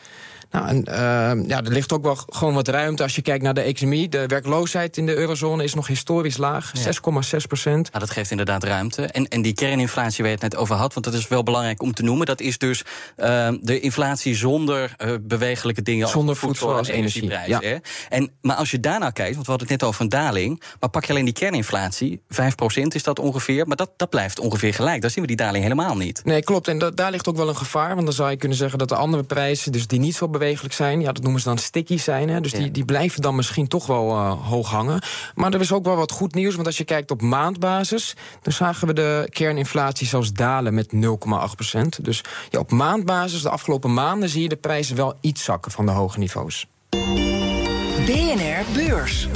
Nou, 0.50 0.68
en, 0.68 0.84
uh, 0.88 1.48
ja, 1.48 1.64
er 1.64 1.72
ligt 1.72 1.92
ook 1.92 2.02
wel 2.02 2.18
gewoon 2.28 2.54
wat 2.54 2.68
ruimte 2.68 3.02
als 3.02 3.14
je 3.14 3.22
kijkt 3.22 3.42
naar 3.42 3.54
de 3.54 3.60
economie. 3.60 4.08
De 4.08 4.26
werkloosheid 4.26 4.96
in 4.96 5.06
de 5.06 5.14
eurozone 5.14 5.64
is 5.64 5.74
nog 5.74 5.86
historisch 5.86 6.36
laag, 6.36 6.72
ja. 6.72 6.92
6,6 6.92 7.46
procent. 7.46 7.88
Nou, 7.88 7.98
dat 7.98 8.10
geeft 8.10 8.30
inderdaad 8.30 8.64
ruimte. 8.64 9.06
En, 9.06 9.28
en 9.28 9.42
die 9.42 9.54
kerninflatie 9.54 10.18
waar 10.18 10.32
je 10.32 10.38
het 10.40 10.52
net 10.52 10.56
over 10.56 10.74
had, 10.74 10.94
want 10.94 11.06
dat 11.06 11.14
is 11.14 11.28
wel 11.28 11.42
belangrijk 11.42 11.82
om 11.82 11.94
te 11.94 12.02
noemen. 12.02 12.26
Dat 12.26 12.40
is 12.40 12.58
dus 12.58 12.84
uh, 13.16 13.48
de 13.60 13.80
inflatie 13.80 14.34
zonder 14.34 14.94
uh, 14.98 15.14
bewegelijke 15.20 15.82
dingen 15.82 16.08
zonder 16.08 16.30
als 16.30 16.38
voedsel, 16.38 16.76
voedsel 16.76 16.94
en 16.94 16.98
energieprijs. 16.98 17.46
Ja. 17.46 17.58
Hè? 17.60 17.76
En, 18.08 18.30
maar 18.40 18.56
als 18.56 18.70
je 18.70 18.80
daarnaar 18.80 19.12
kijkt, 19.12 19.34
want 19.34 19.46
we 19.46 19.50
hadden 19.50 19.68
het 19.68 19.80
net 19.80 19.88
over 19.88 20.02
een 20.02 20.08
daling. 20.08 20.62
Maar 20.80 20.90
pak 20.90 21.04
je 21.04 21.12
alleen 21.12 21.24
die 21.24 21.34
kerninflatie, 21.34 22.22
5 22.28 22.54
procent 22.54 22.94
is 22.94 23.02
dat 23.02 23.18
ongeveer. 23.18 23.66
Maar 23.66 23.76
dat, 23.76 23.90
dat 23.96 24.10
blijft 24.10 24.38
ongeveer 24.38 24.74
gelijk. 24.74 25.00
Daar 25.00 25.10
zien 25.10 25.22
we 25.22 25.28
die 25.28 25.36
daling 25.36 25.62
helemaal 25.62 25.96
niet. 25.96 26.24
Nee, 26.24 26.42
klopt. 26.42 26.68
En 26.68 26.78
dat, 26.78 26.96
daar 26.96 27.10
ligt 27.10 27.28
ook 27.28 27.36
wel 27.36 27.48
een 27.48 27.56
gevaar. 27.56 27.94
Want 27.94 28.06
dan 28.06 28.14
zou 28.14 28.30
je 28.30 28.36
kunnen 28.36 28.56
zeggen 28.56 28.78
dat 28.78 28.88
de 28.88 28.94
andere 28.94 29.22
prijzen, 29.22 29.72
dus 29.72 29.86
die 29.86 29.98
niet 29.98 30.14
zo 30.14 30.28
bewegelijk 30.40 30.74
zijn. 30.74 31.00
Ja, 31.00 31.12
dat 31.12 31.22
noemen 31.22 31.40
ze 31.40 31.48
dan 31.48 31.58
sticky 31.58 31.98
zijn. 31.98 32.28
Hè. 32.28 32.40
Dus 32.40 32.52
ja. 32.52 32.58
die, 32.58 32.70
die 32.70 32.84
blijven 32.84 33.22
dan 33.22 33.34
misschien 33.34 33.68
toch 33.68 33.86
wel 33.86 34.10
uh, 34.10 34.48
hoog 34.48 34.70
hangen. 34.70 35.02
Maar 35.34 35.54
er 35.54 35.60
is 35.60 35.72
ook 35.72 35.84
wel 35.84 35.96
wat 35.96 36.12
goed 36.12 36.34
nieuws. 36.34 36.54
Want 36.54 36.66
als 36.66 36.76
je 36.78 36.84
kijkt 36.84 37.10
op 37.10 37.22
maandbasis, 37.22 38.16
dan 38.42 38.52
zagen 38.52 38.86
we 38.86 38.92
de 38.92 39.26
kerninflatie 39.30 40.06
zelfs 40.06 40.32
dalen 40.32 40.74
met 40.74 40.92
0,8 40.94 41.00
procent. 41.54 42.04
Dus 42.04 42.24
ja, 42.50 42.58
op 42.58 42.70
maandbasis, 42.70 43.42
de 43.42 43.50
afgelopen 43.50 43.94
maanden, 43.94 44.28
zie 44.28 44.42
je 44.42 44.48
de 44.48 44.56
prijzen 44.56 44.96
wel 44.96 45.14
iets 45.20 45.44
zakken 45.44 45.72
van 45.72 45.86
de 45.86 45.92
hoge 45.92 46.18
niveaus. 46.18 46.66
BNR 48.06 48.64
Beurs. 48.74 49.28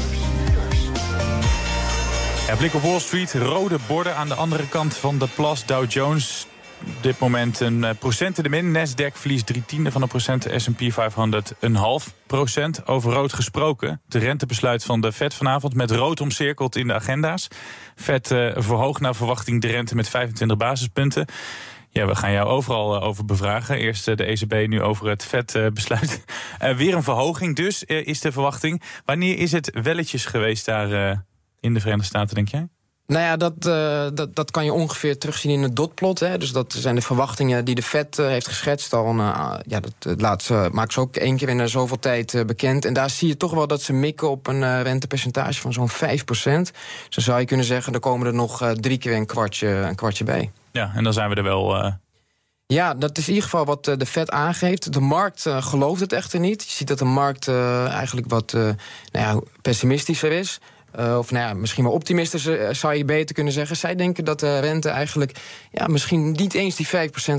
Ja, 2.46 2.56
blik 2.56 2.74
op 2.74 2.82
Wall 2.82 3.00
Street, 3.00 3.32
rode 3.32 3.78
borden 3.86 4.16
aan 4.16 4.28
de 4.28 4.34
andere 4.34 4.68
kant 4.68 4.96
van 4.96 5.18
de 5.18 5.28
plas. 5.34 5.66
Dow 5.66 5.90
Jones 5.90 6.46
dit 7.00 7.18
moment 7.18 7.60
een 7.60 7.86
procent 7.98 8.36
in 8.36 8.42
de 8.42 8.48
min. 8.48 8.76
Nasdaq 8.76 9.12
verliest 9.12 9.46
drie 9.46 9.64
tiende 9.64 9.90
van 9.90 10.02
een 10.02 10.08
procent. 10.08 10.46
S&P 10.56 10.92
500 10.92 11.54
een 11.60 11.74
half 11.74 12.14
procent. 12.26 12.86
Over 12.86 13.12
rood 13.12 13.32
gesproken. 13.32 14.00
De 14.08 14.18
rentebesluit 14.18 14.84
van 14.84 15.00
de 15.00 15.12
Fed 15.12 15.34
vanavond 15.34 15.74
met 15.74 15.90
rood 15.90 16.20
omcirkeld 16.20 16.76
in 16.76 16.86
de 16.86 16.94
agenda's. 16.94 17.48
Fed 17.94 18.30
uh, 18.30 18.52
verhoogt 18.54 19.00
naar 19.00 19.14
verwachting 19.14 19.60
de 19.60 19.66
rente 19.66 19.94
met 19.94 20.08
25 20.08 20.56
basispunten. 20.56 21.26
Ja, 21.90 22.06
we 22.06 22.14
gaan 22.14 22.32
jou 22.32 22.48
overal 22.48 23.02
over 23.02 23.24
bevragen. 23.24 23.76
Eerst 23.76 24.04
de 24.04 24.24
ECB, 24.24 24.68
nu 24.68 24.82
over 24.82 25.08
het 25.08 25.24
Fed-besluit. 25.24 26.24
Weer 26.76 26.94
een 26.94 27.02
verhoging 27.02 27.56
dus, 27.56 27.84
is 27.84 28.20
de 28.20 28.32
verwachting. 28.32 28.82
Wanneer 29.04 29.38
is 29.38 29.52
het 29.52 29.70
welletjes 29.82 30.26
geweest 30.26 30.64
daar 30.64 31.24
in 31.60 31.74
de 31.74 31.80
Verenigde 31.80 32.06
Staten, 32.06 32.34
denk 32.34 32.48
jij? 32.48 32.68
Nou 33.06 33.22
ja, 33.22 33.36
dat, 33.36 33.52
uh, 33.66 34.06
dat, 34.14 34.34
dat 34.34 34.50
kan 34.50 34.64
je 34.64 34.72
ongeveer 34.72 35.18
terugzien 35.18 35.50
in 35.50 35.62
het 35.62 35.76
dotplot. 35.76 36.20
Hè. 36.20 36.38
Dus 36.38 36.52
dat 36.52 36.72
zijn 36.72 36.94
de 36.94 37.00
verwachtingen 37.00 37.64
die 37.64 37.74
de 37.74 37.82
Fed 37.82 38.18
uh, 38.18 38.26
heeft 38.26 38.48
geschetst. 38.48 38.92
Al, 38.92 39.14
uh, 39.16 39.54
ja, 39.66 39.80
dat 39.80 40.20
laat 40.20 40.42
ze, 40.42 40.68
maakt 40.72 40.92
ze 40.92 41.00
ook 41.00 41.16
één 41.16 41.36
keer 41.36 41.48
in 41.48 41.68
zoveel 41.68 41.98
tijd 41.98 42.42
bekend. 42.46 42.84
En 42.84 42.92
daar 42.92 43.10
zie 43.10 43.28
je 43.28 43.36
toch 43.36 43.52
wel 43.52 43.66
dat 43.66 43.82
ze 43.82 43.92
mikken 43.92 44.30
op 44.30 44.46
een 44.46 44.82
rentepercentage 44.82 45.60
van 45.60 45.72
zo'n 45.72 45.88
5 45.88 46.24
procent. 46.24 46.72
Dus 47.06 47.14
dan 47.14 47.24
zou 47.24 47.40
je 47.40 47.46
kunnen 47.46 47.66
zeggen, 47.66 47.92
er 47.92 48.00
komen 48.00 48.26
er 48.26 48.34
nog 48.34 48.72
drie 48.80 48.98
keer 48.98 49.14
een 49.16 49.26
kwartje, 49.26 49.68
een 49.68 49.94
kwartje 49.94 50.24
bij. 50.24 50.50
Ja, 50.72 50.92
en 50.94 51.04
dan 51.04 51.12
zijn 51.12 51.28
we 51.28 51.34
er 51.34 51.42
wel... 51.42 51.92
Ja, 52.66 52.94
dat 52.94 53.18
is 53.18 53.28
in 53.28 53.34
ieder 53.34 53.50
geval 53.50 53.64
wat 53.64 53.84
de 53.84 54.06
Fed 54.06 54.30
aangeeft. 54.30 54.92
De 54.92 55.00
markt 55.00 55.46
gelooft 55.48 56.00
het 56.00 56.12
echter 56.12 56.40
niet. 56.40 56.62
Je 56.62 56.70
ziet 56.70 56.88
dat 56.88 56.98
de 56.98 57.04
markt 57.04 57.48
eigenlijk 57.48 58.30
wat 58.30 58.52
nou 58.52 58.76
ja, 59.12 59.40
pessimistischer 59.62 60.32
is. 60.32 60.60
Uh, 60.98 61.18
of 61.18 61.30
nou 61.30 61.46
ja, 61.46 61.54
misschien 61.54 61.84
wel 61.84 61.92
optimistisch 61.92 62.46
uh, 62.46 62.68
zou 62.72 62.94
je 62.94 63.04
beter 63.04 63.34
kunnen 63.34 63.52
zeggen. 63.52 63.76
Zij 63.76 63.94
denken 63.94 64.24
dat 64.24 64.40
de 64.40 64.58
rente 64.58 64.88
eigenlijk 64.88 65.32
ja, 65.70 65.86
misschien 65.86 66.32
niet 66.32 66.54
eens 66.54 66.76
die 66.76 66.88
5% 66.88 66.90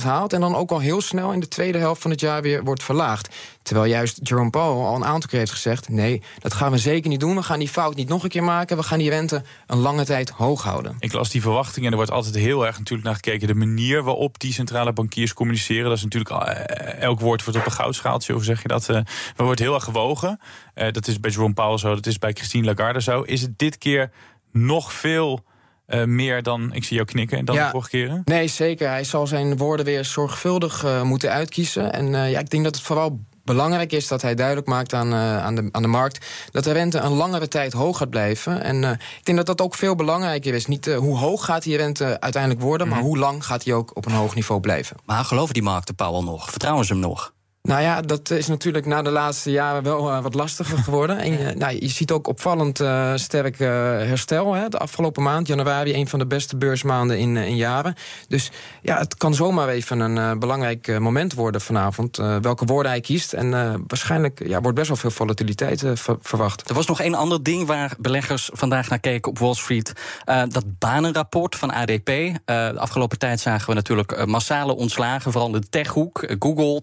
haalt. 0.04 0.34
En 0.34 0.42
dan 0.42 0.56
ook 0.56 0.72
al 0.72 0.80
heel 0.80 1.02
snel 1.02 1.32
in 1.32 1.40
de 1.40 1.48
tweede 1.48 1.78
helft 1.78 2.02
van 2.02 2.12
het 2.12 2.20
jaar 2.20 2.42
weer 2.42 2.64
wordt 2.64 2.84
verlaagd. 2.84 3.36
Terwijl 3.66 3.90
juist 3.90 4.20
Jerome 4.24 4.50
Powell 4.50 4.86
al 4.86 4.96
een 4.96 5.06
aantal 5.06 5.30
keer 5.30 5.40
heeft 5.40 5.52
gezegd: 5.52 5.90
nee, 5.90 6.22
dat 6.40 6.54
gaan 6.54 6.72
we 6.72 6.78
zeker 6.78 7.10
niet 7.10 7.20
doen. 7.20 7.36
We 7.36 7.44
gaan 7.44 7.60
die 7.60 7.70
fout 7.70 7.96
niet 7.96 8.08
nog 8.08 8.24
een 8.24 8.30
keer 8.30 8.44
maken. 8.44 8.78
We 8.78 8.84
gaan 8.84 8.98
die 8.98 9.10
rente 9.10 9.44
een 9.68 9.78
lange 9.78 10.06
tijd 10.06 10.30
hoog 10.30 10.64
houden. 10.64 10.96
Ik 11.00 11.14
las 11.14 11.30
die 11.30 11.42
verwachtingen 11.42 11.86
en 11.86 11.92
er 11.92 11.98
wordt 11.98 12.12
altijd 12.12 12.36
heel 12.36 12.66
erg 12.66 12.78
natuurlijk 12.78 13.08
naar 13.08 13.16
gekeken. 13.16 13.48
De 13.48 13.56
manier 13.56 14.04
waarop 14.04 14.40
die 14.40 14.54
centrale 14.54 14.94
bankiers 14.94 15.34
communiceren. 15.34 15.84
Dat 15.84 15.98
is 15.98 16.04
natuurlijk 16.04 16.48
eh, 16.48 17.02
elk 17.02 17.20
woord 17.20 17.44
wordt 17.44 17.60
op 17.60 17.66
een 17.66 17.72
goudschaaltje. 17.72 18.34
Hoe 18.34 18.44
zeg 18.44 18.62
je 18.62 18.68
dat? 18.68 18.90
Uh, 18.90 19.00
wordt 19.36 19.60
heel 19.60 19.74
erg 19.74 19.84
gewogen. 19.84 20.40
Uh, 20.76 20.92
dat 20.92 21.08
is 21.08 21.20
bij 21.20 21.32
Jerome 21.32 21.54
Powell 21.54 21.78
zo. 21.78 21.96
Dat 21.96 22.06
is 22.06 22.20
bij 22.20 22.34
Christine 22.34 22.66
Lagarde 22.66 23.02
zo. 23.02 23.22
Is 23.22 23.42
het 23.42 23.60
dit 23.60 23.78
keer 23.78 24.12
nog 24.52 24.94
veel 24.94 25.44
uh, 25.88 26.04
meer 26.04 26.44
dan, 26.44 26.74
ik 26.74 26.84
zie 26.84 26.96
jou 26.96 27.08
knikken, 27.08 27.46
dan 27.46 27.56
Ja. 27.56 27.66
de 27.66 27.72
vorige 27.72 27.90
keren? 27.90 28.22
Nee, 28.26 28.48
zeker. 28.48 28.88
Hij 28.90 29.04
zal 29.04 29.28
zijn 29.28 29.58
woorden 29.58 29.86
weer 29.86 30.06
zorgvuldig 30.06 30.84
eh, 30.84 31.02
moeten 31.02 31.32
uitkiezen. 31.32 31.94
En 31.94 32.16
eh, 32.16 32.32
ja, 32.32 32.40
ik 32.40 32.50
denk 32.50 32.64
dat 32.64 32.76
het 32.76 32.84
vooral 32.84 33.20
belangrijk 33.44 33.92
is 33.92 34.08
dat 34.08 34.22
hij 34.22 34.36
duidelijk 34.36 34.68
maakt 34.68 34.94
aan, 34.94 35.14
eh, 35.14 35.44
aan, 35.44 35.56
de, 35.56 35.70
aan 35.72 35.82
de 35.82 35.88
markt... 35.88 36.26
dat 36.52 36.64
de 36.64 36.72
rente 36.72 37.00
een 37.00 37.12
langere 37.12 37.48
tijd 37.48 37.74
hoog 37.74 37.98
gaat 37.98 38.10
blijven. 38.10 38.64
En 38.64 38.84
eh, 38.84 38.92
ik 38.92 39.26
denk 39.26 39.38
dat 39.38 39.46
dat 39.46 39.62
ook 39.62 39.76
veel 39.76 39.96
belangrijker 39.96 40.54
is. 40.54 40.66
Niet 40.66 40.88
eh, 40.88 40.98
hoe 40.98 41.18
hoog 41.18 41.46
gaat 41.46 41.64
die 41.64 41.78
rente 41.78 42.20
uiteindelijk 42.20 42.62
worden... 42.62 42.88
maar 42.88 43.00
hoe 43.00 43.18
lang 43.18 43.46
gaat 43.46 43.64
die 43.64 43.74
ook 43.74 43.96
op 43.96 44.06
een 44.06 44.12
hoog 44.12 44.36
niveau 44.36 44.60
blijven. 44.62 44.98
Maar 45.06 45.24
geloven 45.26 45.54
die 45.54 45.64
markten 45.64 45.96
Powell 45.96 46.24
nog? 46.24 46.50
Vertrouwen 46.50 46.86
ze 46.86 46.92
hem 46.94 47.02
nog? 47.02 47.34
Nou 47.66 47.82
ja, 47.82 48.02
dat 48.02 48.30
is 48.30 48.48
natuurlijk 48.48 48.86
na 48.86 49.02
de 49.02 49.10
laatste 49.10 49.52
jaren 49.52 49.84
wel 49.84 50.10
eh, 50.10 50.22
wat 50.22 50.34
lastiger 50.34 50.78
geworden. 50.78 51.18
En 51.18 51.40
eh, 51.48 51.56
nou, 51.56 51.78
je 51.80 51.88
ziet 51.88 52.12
ook 52.12 52.28
opvallend 52.28 52.80
eh, 52.80 53.12
sterk 53.16 53.58
herstel. 53.58 54.54
Hè, 54.54 54.70
de 54.70 54.78
afgelopen 54.78 55.24
maand, 55.24 55.48
januari, 55.48 55.94
een 55.94 56.08
van 56.08 56.20
de 56.20 56.26
beste 56.26 56.58
beursmaanden 56.58 57.18
in, 57.18 57.38
in 57.38 57.56
jaren. 57.56 57.96
Dus 58.28 58.52
ja, 58.82 58.98
het 58.98 59.16
kan 59.16 59.34
zomaar 59.34 59.70
even 59.70 60.00
een 60.00 60.40
belangrijk 60.40 61.00
moment 61.00 61.34
worden 61.34 61.62
vanavond. 61.62 62.18
welke 62.18 62.66
woorden 62.66 62.92
hij 62.92 63.02
kiest. 63.02 63.34
En 63.34 63.52
waarschijnlijk 63.88 64.48
ja, 64.48 64.62
wordt 64.62 64.78
best 64.78 64.88
wel 64.88 64.98
veel 64.98 65.12
volatiliteit 65.12 65.84
ver- 65.94 66.18
verwacht. 66.22 66.70
Er 66.70 66.76
was 66.76 66.86
nog 66.86 67.02
één 67.02 67.14
ander 67.14 67.44
ding 67.44 67.68
waar 67.68 67.94
beleggers 67.98 68.50
vandaag 68.54 68.90
naar 68.90 69.00
keken 69.00 69.32
op 69.32 69.40
Wall 69.40 69.54
Street. 69.54 69.94
Dat 70.26 70.64
banenrapport 70.80 71.56
van 71.56 71.72
ADP. 71.72 72.06
De 72.46 72.74
afgelopen 72.78 73.18
tijd 73.18 73.40
zagen 73.40 73.68
we 73.68 73.74
natuurlijk 73.74 74.26
massale 74.26 74.76
ontslagen. 74.76 75.32
Vooral 75.32 75.56
in 75.56 75.62
de 75.62 75.70
techhoek. 75.70 76.36
Google 76.40 76.82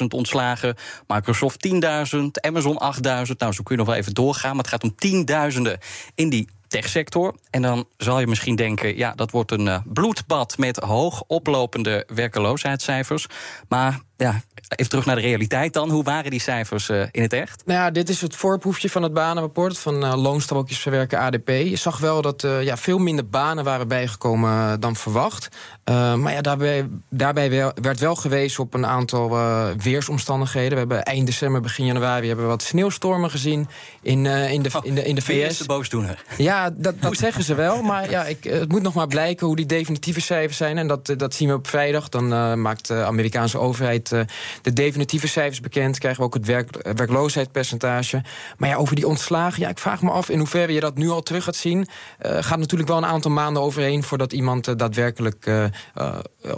ontslagen. 0.09 0.75
Microsoft 1.07 1.67
10.000. 1.67 2.25
Amazon 2.41 2.81
8.000. 2.95 3.01
Nou, 3.37 3.53
zo 3.53 3.63
kun 3.63 3.75
je 3.75 3.77
nog 3.77 3.85
wel 3.85 3.95
even 3.95 4.13
doorgaan. 4.13 4.51
Maar 4.51 4.63
het 4.63 4.73
gaat 4.73 4.83
om 4.83 4.95
tienduizenden 4.95 5.77
in 6.15 6.29
die 6.29 6.47
techsector. 6.67 7.35
En 7.49 7.61
dan 7.61 7.85
zal 7.97 8.19
je 8.19 8.27
misschien 8.27 8.55
denken, 8.55 8.97
ja, 8.97 9.13
dat 9.15 9.31
wordt 9.31 9.51
een 9.51 9.67
eh, 9.67 9.79
bloedbad 9.85 10.57
met 10.57 10.77
hoog 10.77 11.23
oplopende 11.27 12.05
werkeloosheidscijfers. 12.07 13.27
Maar 13.67 13.99
ja, 14.21 14.41
even 14.75 14.89
terug 14.89 15.05
naar 15.05 15.15
de 15.15 15.21
realiteit 15.21 15.73
dan. 15.73 15.89
Hoe 15.89 16.03
waren 16.03 16.31
die 16.31 16.39
cijfers 16.39 16.89
eh, 16.89 17.01
in 17.11 17.21
het 17.21 17.33
echt? 17.33 17.63
Nou 17.65 17.79
ja, 17.79 17.91
dit 17.91 18.09
is 18.09 18.21
het 18.21 18.35
voorproefje 18.35 18.89
van 18.89 19.03
het 19.03 19.13
banenrapport 19.13 19.77
van 19.79 20.03
eh, 20.03 20.21
loonstrookjes 20.21 20.79
verwerken 20.79 21.19
ADP. 21.19 21.47
Je 21.49 21.75
zag 21.75 21.97
wel 21.97 22.21
dat 22.21 22.43
eh, 22.43 22.63
ja, 22.63 22.77
veel 22.77 22.97
minder 22.97 23.29
banen 23.29 23.63
waren 23.63 23.87
bijgekomen 23.87 24.79
dan 24.79 24.95
verwacht. 24.95 25.47
Maar 25.85 26.33
ja, 26.33 26.41
daarbij, 26.41 26.89
daarbij 27.09 27.49
wel- 27.49 27.71
werd 27.81 27.99
wel 27.99 28.15
gewezen 28.15 28.63
op 28.63 28.73
een 28.73 28.85
aantal 28.85 29.29
weersomstandigheden. 29.77 30.71
We 30.71 30.77
hebben 30.77 31.03
eind 31.03 31.25
december, 31.25 31.61
begin 31.61 31.85
januari 31.85 32.27
hebben 32.27 32.45
we 32.45 32.51
wat 32.51 32.61
sneeuwstormen 32.61 33.29
gezien 33.29 33.67
in, 34.01 34.25
eh, 34.25 34.51
in, 34.51 34.61
de, 34.61 34.69
in, 34.83 34.95
de, 34.95 35.03
in 35.03 35.15
de 35.15 35.21
VS. 35.21 35.57
de 35.57 35.65
boosdoener? 35.65 36.23
Ja, 36.37 36.69
dat, 36.73 37.01
dat 37.01 37.17
zeggen 37.17 37.43
ze 37.43 37.55
wel. 37.55 37.81
Maar 37.81 38.09
ja, 38.09 38.25
ik, 38.25 38.43
het 38.43 38.71
moet 38.71 38.81
nog 38.81 38.93
maar 38.93 39.07
blijken 39.07 39.47
hoe 39.47 39.55
die 39.55 39.65
definitieve 39.65 40.21
cijfers 40.21 40.57
zijn. 40.57 40.77
En 40.77 40.87
dat, 40.87 41.13
dat 41.17 41.33
zien 41.33 41.47
we 41.47 41.53
op 41.53 41.67
vrijdag. 41.67 42.09
Dan 42.09 42.61
maakt 42.61 42.87
de 42.87 43.03
Amerikaanse 43.03 43.57
overheid 43.57 44.10
eh, 44.11 44.21
de 44.61 44.73
definitieve 44.73 45.27
cijfers 45.27 45.59
bekend. 45.61 45.97
Krijgen 45.97 46.19
we 46.19 46.25
ook 46.25 46.33
het 46.33 46.45
werk, 46.45 46.75
eh, 46.75 46.93
werkloosheidspercentage. 46.93 48.23
Maar 48.57 48.69
ja, 48.69 48.75
over 48.75 48.95
die 48.95 49.07
ontslagen. 49.07 49.61
Ja, 49.61 49.69
ik 49.69 49.79
vraag 49.79 50.01
me 50.01 50.11
af 50.11 50.29
in 50.29 50.37
hoeverre 50.37 50.73
je 50.73 50.79
dat 50.79 50.97
nu 50.97 51.09
al 51.09 51.21
terug 51.21 51.43
gaat 51.43 51.55
zien. 51.55 51.87
Eh 52.17 52.39
gaat 52.41 52.59
natuurlijk 52.59 52.89
wel 52.89 52.97
een 52.97 53.05
aantal 53.05 53.31
maanden 53.31 53.63
overheen 53.63 54.03
voordat 54.03 54.33
iemand 54.33 54.79
daadwerkelijk 54.79 55.69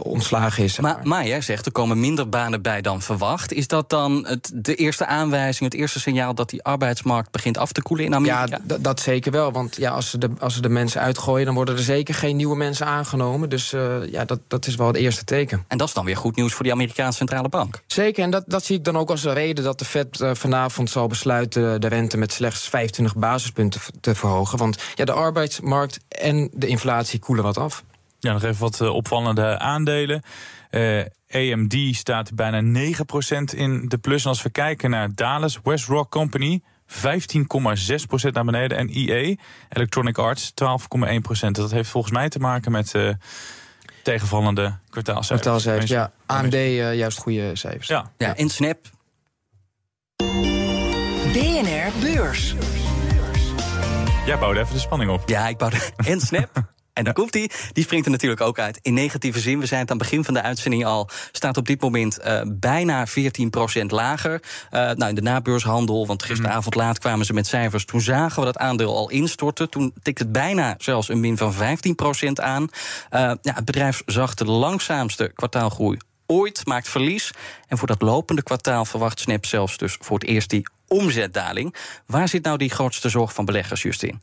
ontslagen 0.01 0.63
is. 0.63 0.79
Maar, 0.79 0.99
maar 1.03 1.27
jij 1.27 1.41
zegt 1.41 1.65
er 1.65 1.71
komen 1.71 1.99
minder 1.99 2.29
banen 2.29 2.61
bij 2.61 2.81
dan 2.81 3.01
verwacht. 3.01 3.53
Is 3.53 3.67
dat 3.67 3.89
dan 3.89 4.25
het, 4.27 4.51
de 4.53 4.75
eerste 4.75 5.05
aanwijzing, 5.05 5.71
het 5.71 5.79
eerste 5.79 5.99
signaal 5.99 6.35
dat 6.35 6.49
die 6.49 6.63
arbeidsmarkt 6.63 7.31
begint 7.31 7.57
af 7.57 7.71
te 7.71 7.81
koelen 7.81 8.05
in 8.05 8.15
Amerika? 8.15 8.59
Ja, 8.67 8.77
dat 8.77 8.99
zeker 8.99 9.31
wel. 9.31 9.51
Want 9.51 9.75
ja, 9.75 9.91
als, 9.91 10.09
ze 10.09 10.17
de, 10.17 10.29
als 10.39 10.53
ze 10.53 10.61
de 10.61 10.69
mensen 10.69 11.01
uitgooien, 11.01 11.45
dan 11.45 11.55
worden 11.55 11.75
er 11.75 11.83
zeker 11.83 12.13
geen 12.13 12.35
nieuwe 12.35 12.55
mensen 12.55 12.85
aangenomen. 12.85 13.49
Dus 13.49 13.69
ja, 14.11 14.25
dat, 14.25 14.39
dat 14.47 14.67
is 14.67 14.75
wel 14.75 14.87
het 14.87 14.95
eerste 14.95 15.23
teken. 15.23 15.65
En 15.67 15.77
dat 15.77 15.87
is 15.87 15.93
dan 15.93 16.05
weer 16.05 16.17
goed 16.17 16.35
nieuws 16.35 16.53
voor 16.53 16.63
die 16.63 16.73
Amerikaanse 16.73 17.17
centrale 17.17 17.42
bank. 17.49 17.83
Zeker, 17.87 18.23
en 18.23 18.29
dat, 18.29 18.43
dat 18.47 18.63
zie 18.63 18.77
ik 18.77 18.83
dan 18.83 18.97
ook 18.97 19.09
als 19.09 19.23
een 19.23 19.33
reden 19.33 19.63
dat 19.63 19.79
de 19.79 19.85
Fed 19.85 20.21
eh, 20.21 20.33
vanavond 20.33 20.89
zal 20.89 21.07
besluiten 21.07 21.81
de 21.81 21.87
rente 21.87 22.17
met 22.17 22.31
slechts 22.31 22.69
25 22.69 23.15
basispunten 23.15 23.81
te 23.99 24.15
verhogen. 24.15 24.57
Want 24.57 24.83
ja, 24.95 25.05
de 25.05 25.11
arbeidsmarkt 25.11 25.99
en 26.07 26.49
de 26.53 26.67
inflatie 26.67 27.19
koelen 27.19 27.43
wat 27.43 27.57
af. 27.57 27.83
Ja, 28.19 28.33
nog 28.33 28.43
even 28.43 28.61
wat 28.61 28.81
eh, 28.81 28.93
opvallende 28.93 29.59
aandelen. 29.59 30.21
Eh, 30.69 31.05
AMD 31.29 31.75
staat 31.91 32.35
bijna 32.35 32.61
9% 32.61 33.55
in 33.55 33.85
de 33.87 33.97
plus. 33.97 34.23
En 34.23 34.29
als 34.29 34.41
we 34.41 34.49
kijken 34.49 34.89
naar 34.89 35.15
Dallas 35.15 35.59
West 35.63 35.87
Rock 35.87 36.11
Company, 36.11 36.61
15,6% 36.87 38.31
naar 38.31 38.45
beneden. 38.45 38.77
En 38.77 38.89
EA, 38.89 39.35
Electronic 39.69 40.17
Arts, 40.17 40.51
12,1%. 40.51 41.51
Dat 41.51 41.71
heeft 41.71 41.89
volgens 41.89 42.13
mij 42.13 42.29
te 42.29 42.39
maken 42.39 42.71
met 42.71 42.95
eh, 42.95 43.09
tegenvallende 44.03 44.77
kwartaalcijfers. 44.89 45.41
Kwartaalcijfers, 45.41 45.89
ja. 45.91 46.11
AMD 46.25 46.53
eh, 46.53 46.95
juist 46.95 47.17
goede 47.17 47.55
cijfers. 47.55 47.87
Ja, 47.87 48.11
Ja, 48.17 48.35
en 48.35 48.49
Snap, 48.49 48.77
BNR 51.33 51.91
Beurs. 52.01 52.55
jij 54.25 54.37
bouwde 54.39 54.59
even 54.59 54.73
de 54.73 54.79
spanning 54.79 55.11
op. 55.11 55.29
ja, 55.29 55.47
ik 55.47 55.57
bouwde. 55.57 55.77
En 56.05 56.21
Snap. 56.21 56.49
En 56.93 57.03
daar 57.03 57.13
komt 57.13 57.31
die. 57.31 57.51
Die 57.71 57.83
springt 57.83 58.05
er 58.05 58.11
natuurlijk 58.11 58.41
ook 58.41 58.59
uit. 58.59 58.79
In 58.81 58.93
negatieve 58.93 59.39
zin, 59.39 59.59
we 59.59 59.65
zijn 59.65 59.81
het 59.81 59.91
aan 59.91 59.97
het 59.97 60.05
begin 60.07 60.23
van 60.23 60.33
de 60.33 60.41
uitzending 60.41 60.85
al, 60.85 61.09
staat 61.31 61.57
op 61.57 61.65
dit 61.65 61.81
moment 61.81 62.17
eh, 62.17 62.41
bijna 62.47 63.07
14% 63.07 63.85
lager. 63.87 64.41
Eh, 64.69 64.79
nou, 64.79 65.09
in 65.09 65.15
de 65.15 65.21
nabeurshandel, 65.21 66.07
want 66.07 66.23
gisteravond 66.23 66.75
laat 66.75 66.99
kwamen 66.99 67.25
ze 67.25 67.33
met 67.33 67.47
cijfers. 67.47 67.85
Toen 67.85 68.01
zagen 68.01 68.39
we 68.39 68.45
dat 68.45 68.57
aandeel 68.57 68.95
al 68.95 69.09
instorten. 69.09 69.69
Toen 69.69 69.93
tikte 70.01 70.23
het 70.23 70.31
bijna 70.31 70.75
zelfs 70.77 71.09
een 71.09 71.19
min 71.19 71.37
van 71.37 71.53
15% 71.53 72.41
aan. 72.41 72.69
Eh, 73.09 73.19
ja, 73.41 73.53
het 73.53 73.65
bedrijf 73.65 74.01
zag 74.05 74.33
de 74.33 74.45
langzaamste 74.45 75.31
kwartaalgroei 75.35 75.97
ooit, 76.25 76.65
maakt 76.65 76.89
verlies. 76.89 77.31
En 77.67 77.77
voor 77.77 77.87
dat 77.87 78.01
lopende 78.01 78.43
kwartaal 78.43 78.85
verwacht 78.85 79.19
Snap 79.19 79.45
zelfs 79.45 79.77
dus 79.77 79.97
voor 79.99 80.19
het 80.19 80.27
eerst 80.27 80.49
die 80.49 80.69
omzetdaling. 80.87 81.75
Waar 82.05 82.27
zit 82.27 82.43
nou 82.43 82.57
die 82.57 82.69
grootste 82.69 83.09
zorg 83.09 83.33
van 83.33 83.45
beleggers, 83.45 83.81
Justin? 83.81 84.21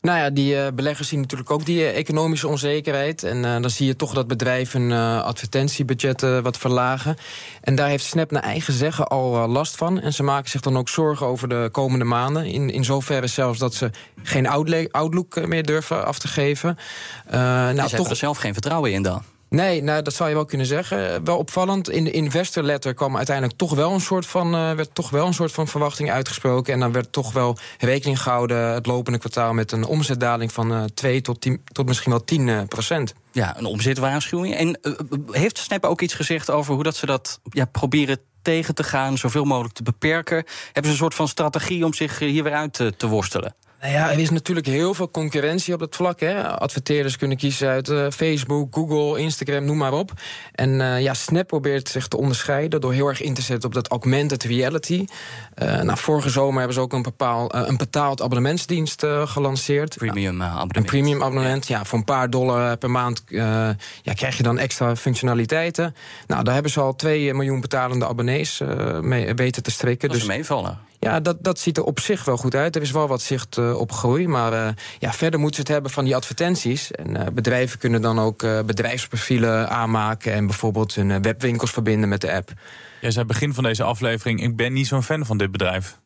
Nou 0.00 0.18
ja, 0.18 0.30
die 0.30 0.60
eh, 0.60 0.72
beleggers 0.72 1.08
zien 1.08 1.20
natuurlijk 1.20 1.50
ook 1.50 1.64
die 1.64 1.84
eh, 1.84 1.96
economische 1.98 2.48
onzekerheid. 2.48 3.22
En 3.22 3.44
eh, 3.44 3.60
dan 3.60 3.70
zie 3.70 3.86
je 3.86 3.96
toch 3.96 4.14
dat 4.14 4.26
bedrijven 4.26 4.92
advertentiebudgetten 5.22 6.42
wat 6.42 6.58
verlagen. 6.58 7.16
En 7.60 7.74
daar 7.74 7.88
heeft 7.88 8.04
Snap 8.04 8.30
naar 8.30 8.42
eigen 8.42 8.72
zeggen 8.72 9.06
al 9.06 9.48
last 9.48 9.76
van. 9.76 10.00
En 10.00 10.12
ze 10.12 10.22
maken 10.22 10.50
zich 10.50 10.60
dan 10.60 10.78
ook 10.78 10.88
zorgen 10.88 11.26
over 11.26 11.48
de 11.48 11.68
komende 11.72 12.04
maanden. 12.04 12.46
In, 12.46 12.70
in 12.70 12.84
zoverre 12.84 13.26
zelfs 13.26 13.58
dat 13.58 13.74
ze 13.74 13.90
geen 14.22 14.48
outlook 14.90 15.46
meer 15.46 15.62
durven 15.62 16.06
af 16.06 16.18
te 16.18 16.28
geven. 16.28 16.78
Nou, 17.30 17.74
ze 17.74 17.94
hebben 17.94 18.10
er 18.10 18.16
zelf 18.16 18.38
geen 18.38 18.52
vertrouwen 18.52 18.92
in 18.92 19.02
dan. 19.02 19.22
Nee, 19.48 19.82
nou, 19.82 20.02
dat 20.02 20.14
zou 20.14 20.28
je 20.28 20.34
wel 20.34 20.44
kunnen 20.44 20.66
zeggen. 20.66 21.14
Eh, 21.14 21.20
Wel 21.24 21.38
opvallend. 21.38 21.90
In 21.90 22.04
de 22.04 22.10
investor 22.10 22.62
letter 22.62 22.94
kwam 22.94 23.16
uiteindelijk 23.16 23.58
toch 23.58 23.74
wel 23.74 23.92
een 23.92 24.00
soort 24.00 24.26
van, 24.26 24.54
eh, 24.54 24.72
werd 24.72 24.94
toch 24.94 25.10
wel 25.10 25.26
een 25.26 25.34
soort 25.34 25.52
van 25.52 25.68
verwachting 25.68 26.10
uitgesproken. 26.10 26.72
En 26.72 26.80
dan 26.80 26.92
werd 26.92 27.12
toch 27.12 27.32
wel 27.32 27.56
rekening 27.78 28.22
gehouden 28.22 28.58
het 28.58 28.86
lopende 28.86 29.18
kwartaal 29.18 29.52
met 29.52 29.72
een 29.72 29.84
omzetdaling 29.84 30.52
van 30.52 30.72
eh 30.72 30.84
2 30.84 31.20
tot, 31.20 31.40
10, 31.40 31.62
tot 31.72 31.86
misschien 31.86 32.10
wel 32.10 32.24
10 32.24 32.48
eh, 32.48 32.60
procent. 32.68 33.14
Ja, 33.32 33.58
een 33.58 33.64
omzetwaarschuwing. 33.64 34.54
En 34.54 34.78
heeft 35.30 35.58
Snap 35.58 35.84
ook 35.84 36.00
iets 36.00 36.14
gezegd 36.14 36.50
over 36.50 36.74
hoe 36.74 36.82
dat 36.82 36.96
ze 36.96 37.06
dat 37.06 37.40
ja, 37.50 37.64
proberen 37.64 38.18
tegen 38.42 38.74
te 38.74 38.82
gaan, 38.82 39.18
zoveel 39.18 39.44
mogelijk 39.44 39.74
te 39.74 39.82
beperken? 39.82 40.44
Hebben 40.64 40.84
ze 40.84 40.90
een 40.90 40.96
soort 40.96 41.14
van 41.14 41.28
strategie 41.28 41.84
om 41.84 41.94
zich 41.94 42.18
hier 42.18 42.42
weer 42.42 42.52
uit 42.54 42.72
te, 42.72 42.96
te 42.96 43.06
worstelen? 43.06 43.54
Nou 43.80 43.92
ja, 43.92 44.10
er 44.12 44.18
is 44.18 44.30
natuurlijk 44.30 44.66
heel 44.66 44.94
veel 44.94 45.10
concurrentie 45.10 45.74
op 45.74 45.80
dat 45.80 45.96
vlak. 45.96 46.20
Hè. 46.20 46.46
Adverteerders 46.48 47.16
kunnen 47.16 47.36
kiezen 47.36 47.68
uit 47.68 47.88
eh, 47.88 48.06
Facebook, 48.10 48.74
Google, 48.74 49.20
Instagram, 49.20 49.64
noem 49.64 49.76
maar 49.76 49.92
op. 49.92 50.12
En 50.54 50.80
eh, 50.80 51.00
ja, 51.02 51.14
Snap 51.14 51.46
probeert 51.46 51.88
zich 51.88 52.08
te 52.08 52.16
onderscheiden 52.16 52.80
door 52.80 52.92
heel 52.92 53.08
erg 53.08 53.20
in 53.22 53.34
te 53.34 53.42
zetten 53.42 53.68
op 53.68 53.74
dat 53.74 53.88
augmented 53.88 54.42
reality. 54.42 55.04
Eh 55.54 55.80
nou, 55.80 55.98
vorige 55.98 56.30
zomer 56.30 56.56
hebben 56.56 56.74
ze 56.74 56.80
ook 56.80 56.92
een, 56.92 57.02
bepaal, 57.02 57.54
een 57.54 57.76
betaald 57.76 58.22
abonnementsdienst 58.22 59.06
gelanceerd. 59.24 59.96
Premium 59.96 60.40
eh, 60.40 60.46
Een 60.46 60.52
abonnement. 60.52 60.86
premium 60.86 61.22
abonnement, 61.22 61.66
ja, 61.66 61.84
voor 61.84 61.98
een 61.98 62.04
paar 62.04 62.30
dollar 62.30 62.76
per 62.76 62.90
maand 62.90 63.22
ja, 63.28 64.12
krijg 64.14 64.36
je 64.36 64.42
dan 64.42 64.58
extra 64.58 64.96
functionaliteiten. 64.96 65.94
Nou, 66.26 66.44
daar 66.44 66.54
hebben 66.54 66.72
ze 66.72 66.80
al 66.80 66.96
2 66.96 67.34
miljoen 67.34 67.60
betalende 67.60 68.06
abonnees 68.06 68.62
mee 69.00 69.34
weten 69.34 69.62
te 69.62 69.70
strikken. 69.70 70.08
Dat 70.08 70.16
is 70.16 70.22
Dus 70.26 70.36
meevallen. 70.36 70.87
Ja, 71.00 71.20
dat, 71.20 71.36
dat 71.44 71.58
ziet 71.58 71.76
er 71.76 71.84
op 71.84 72.00
zich 72.00 72.24
wel 72.24 72.36
goed 72.36 72.54
uit. 72.54 72.76
Er 72.76 72.82
is 72.82 72.90
wel 72.90 73.08
wat 73.08 73.22
zicht 73.22 73.56
uh, 73.56 73.78
op 73.78 73.92
groei. 73.92 74.28
Maar 74.28 74.52
uh, 74.52 74.68
ja, 74.98 75.12
verder 75.12 75.40
moeten 75.40 75.56
ze 75.56 75.62
het 75.62 75.70
hebben 75.70 75.90
van 75.90 76.04
die 76.04 76.16
advertenties. 76.16 76.90
En 76.90 77.16
uh, 77.16 77.22
bedrijven 77.32 77.78
kunnen 77.78 78.02
dan 78.02 78.18
ook 78.18 78.38
bedrijfsprofielen 78.66 79.68
aanmaken... 79.68 80.32
en 80.32 80.46
bijvoorbeeld 80.46 80.94
hun 80.94 81.22
webwinkels 81.22 81.70
verbinden 81.70 82.08
met 82.08 82.20
de 82.20 82.32
app. 82.32 82.52
Jij 83.00 83.10
zei 83.10 83.24
begin 83.24 83.54
van 83.54 83.64
deze 83.64 83.82
aflevering... 83.82 84.42
ik 84.42 84.56
ben 84.56 84.72
niet 84.72 84.86
zo'n 84.86 85.02
fan 85.02 85.26
van 85.26 85.38
dit 85.38 85.50
bedrijf. 85.50 85.98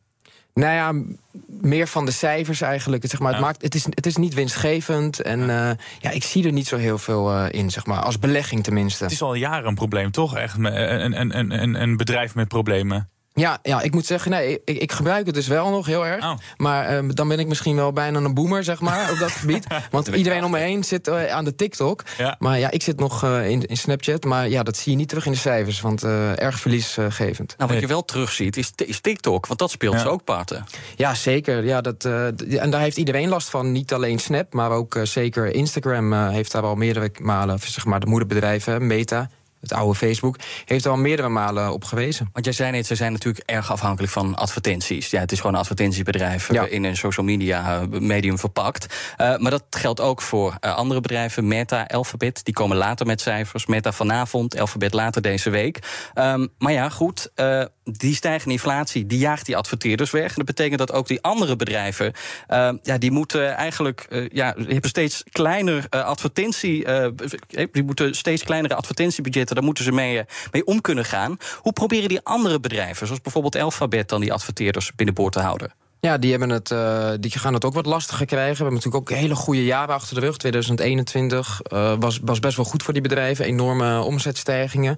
Nou 0.53 0.73
ja, 0.73 1.03
meer 1.47 1.87
van 1.87 2.05
de 2.05 2.11
cijfers 2.11 2.61
eigenlijk. 2.61 3.03
Zeg 3.07 3.19
maar, 3.19 3.31
het, 3.31 3.41
maakt, 3.41 3.61
het, 3.61 3.75
is, 3.75 3.85
het 3.89 4.05
is 4.05 4.15
niet 4.15 4.33
winstgevend. 4.33 5.21
En 5.21 5.39
ja. 5.39 5.75
ja 5.99 6.09
ik 6.09 6.23
zie 6.23 6.45
er 6.45 6.51
niet 6.51 6.67
zo 6.67 6.77
heel 6.77 6.97
veel 6.97 7.45
in, 7.45 7.69
zeg 7.69 7.85
maar. 7.85 7.99
Als 7.99 8.19
belegging 8.19 8.63
tenminste. 8.63 9.03
Het 9.03 9.13
is 9.13 9.21
al 9.21 9.33
jaren 9.33 9.67
een 9.67 9.75
probleem, 9.75 10.11
toch? 10.11 10.35
Echt 10.35 10.57
een, 10.57 11.19
een, 11.19 11.61
een, 11.61 11.81
een 11.81 11.97
bedrijf 11.97 12.35
met 12.35 12.47
problemen. 12.47 13.09
Ja, 13.35 13.59
ja, 13.63 13.81
ik 13.81 13.93
moet 13.93 14.05
zeggen, 14.05 14.31
nee, 14.31 14.61
ik, 14.65 14.77
ik 14.77 14.91
gebruik 14.91 15.25
het 15.25 15.35
dus 15.35 15.47
wel 15.47 15.69
nog 15.69 15.85
heel 15.85 16.05
erg. 16.05 16.23
Oh. 16.23 16.33
Maar 16.57 17.03
uh, 17.03 17.09
dan 17.13 17.27
ben 17.27 17.39
ik 17.39 17.47
misschien 17.47 17.75
wel 17.75 17.93
bijna 17.93 18.19
een 18.19 18.33
boomer, 18.33 18.63
zeg 18.63 18.81
maar, 18.81 19.11
op 19.11 19.17
dat 19.17 19.31
gebied. 19.31 19.67
Want 19.91 20.07
iedereen 20.07 20.43
om 20.43 20.51
me 20.51 20.57
heen 20.57 20.83
zit 20.83 21.07
uh, 21.07 21.31
aan 21.31 21.45
de 21.45 21.55
TikTok. 21.55 22.03
Ja. 22.17 22.35
Maar 22.39 22.59
ja, 22.59 22.71
ik 22.71 22.81
zit 22.81 22.99
nog 22.99 23.23
uh, 23.23 23.49
in, 23.49 23.65
in 23.65 23.77
Snapchat. 23.77 24.23
Maar 24.23 24.49
ja, 24.49 24.63
dat 24.63 24.77
zie 24.77 24.91
je 24.91 24.97
niet 24.97 25.09
terug 25.09 25.25
in 25.25 25.31
de 25.31 25.37
cijfers, 25.37 25.81
want 25.81 26.03
erg 26.03 26.59
verliesgevend. 26.59 27.55
Nou, 27.57 27.71
wat 27.71 27.81
je 27.81 27.87
wel 27.87 28.05
terugziet 28.05 28.57
is, 28.57 28.71
is 28.75 28.99
TikTok, 28.99 29.47
want 29.47 29.59
dat 29.59 29.71
speelt 29.71 30.01
ja. 30.01 30.05
ook 30.05 30.23
parten. 30.23 30.65
Ja, 30.95 31.13
zeker. 31.13 31.63
Ja, 31.63 31.81
dat, 31.81 32.05
en 32.05 32.69
daar 32.69 32.81
heeft 32.81 32.97
iedereen 32.97 33.29
last 33.29 33.49
van. 33.49 33.71
Niet 33.71 33.93
alleen 33.93 34.19
Snap, 34.19 34.53
maar 34.53 34.71
ook 34.71 34.99
zeker 35.03 35.53
Instagram 35.53 36.13
heeft 36.13 36.51
daar 36.51 36.63
al 36.63 36.75
meerdere 36.75 37.11
malen, 37.21 37.59
zeg 37.59 37.85
maar, 37.85 37.99
de 37.99 38.05
moederbedrijven, 38.05 38.87
Meta 38.87 39.29
het 39.63 39.73
oude 39.73 39.95
Facebook, 39.95 40.37
heeft 40.65 40.85
er 40.85 40.91
al 40.91 40.97
meerdere 40.97 41.29
malen 41.29 41.73
op 41.73 41.83
gewezen. 41.83 42.29
Want 42.33 42.45
jij 42.45 42.53
zei 42.53 42.71
net, 42.71 42.85
ze 42.85 42.95
zijn 42.95 43.11
natuurlijk 43.11 43.49
erg 43.49 43.71
afhankelijk 43.71 44.13
van 44.13 44.35
advertenties. 44.35 45.09
Ja, 45.09 45.19
het 45.19 45.31
is 45.31 45.37
gewoon 45.37 45.53
een 45.53 45.59
advertentiebedrijf 45.59 46.51
ja. 46.53 46.65
in 46.65 46.83
een 46.83 46.97
social 46.97 47.25
media 47.25 47.81
eh, 47.81 47.99
medium 47.99 48.39
verpakt. 48.39 48.85
Uh, 49.17 49.37
maar 49.37 49.51
dat 49.51 49.63
geldt 49.69 49.99
ook 49.99 50.21
voor 50.21 50.57
uh, 50.61 50.75
andere 50.75 51.01
bedrijven. 51.01 51.47
Meta, 51.47 51.85
Alphabet, 51.87 52.43
die 52.43 52.53
komen 52.53 52.77
later 52.77 53.05
met 53.05 53.21
cijfers. 53.21 53.65
Meta 53.65 53.91
vanavond, 53.91 54.59
Alphabet 54.59 54.93
later 54.93 55.21
deze 55.21 55.49
week. 55.49 55.79
Um, 56.15 56.49
maar 56.57 56.71
ja, 56.71 56.89
goed, 56.89 57.31
uh, 57.35 57.63
die 57.83 58.15
stijgende 58.15 58.53
inflatie, 58.53 59.05
die 59.05 59.17
jaagt 59.17 59.45
die 59.45 59.57
adverteerders 59.57 60.11
weg. 60.11 60.29
En 60.29 60.35
dat 60.35 60.45
betekent 60.45 60.79
dat 60.79 60.91
ook 60.91 61.07
die 61.07 61.21
andere 61.21 61.55
bedrijven, 61.55 62.13
ja, 62.83 62.97
die 62.97 63.11
moeten 63.11 63.55
eigenlijk, 63.55 64.07
ja, 64.31 64.51
die 64.51 64.67
hebben 64.67 64.89
steeds 64.89 65.23
kleiner 65.31 65.85
advertentie, 65.89 66.85
die 67.71 67.83
moeten 67.83 68.15
steeds 68.15 68.43
kleinere 68.43 68.75
advertentiebudgetten 68.75 69.52
daar 69.55 69.63
moeten 69.63 69.83
ze 69.83 69.91
mee, 69.91 70.19
eh, 70.19 70.25
mee 70.51 70.65
om 70.65 70.81
kunnen 70.81 71.05
gaan. 71.05 71.37
Hoe 71.57 71.73
proberen 71.73 72.09
die 72.09 72.23
andere 72.23 72.59
bedrijven, 72.59 73.05
zoals 73.05 73.21
bijvoorbeeld 73.21 73.55
Alphabet, 73.55 74.09
dan 74.09 74.21
die 74.21 74.33
adverteerders 74.33 74.95
binnenboord 74.95 75.33
te 75.33 75.39
houden? 75.39 75.73
Ja, 76.03 76.17
die, 76.17 76.31
hebben 76.31 76.49
het, 76.49 76.69
uh, 76.69 77.09
die 77.19 77.31
gaan 77.31 77.53
het 77.53 77.65
ook 77.65 77.73
wat 77.73 77.85
lastiger 77.85 78.25
krijgen. 78.25 78.51
We 78.51 78.63
hebben 78.63 78.73
natuurlijk 78.73 79.11
ook 79.11 79.17
hele 79.17 79.35
goede 79.35 79.65
jaren 79.65 79.95
achter 79.95 80.15
de 80.15 80.21
rug. 80.21 80.37
2021 80.37 81.61
uh, 81.73 81.93
was, 81.99 82.19
was 82.23 82.39
best 82.39 82.55
wel 82.55 82.65
goed 82.65 82.83
voor 82.83 82.93
die 82.93 83.01
bedrijven. 83.01 83.45
Enorme 83.45 84.01
omzetstijgingen. 84.01 84.97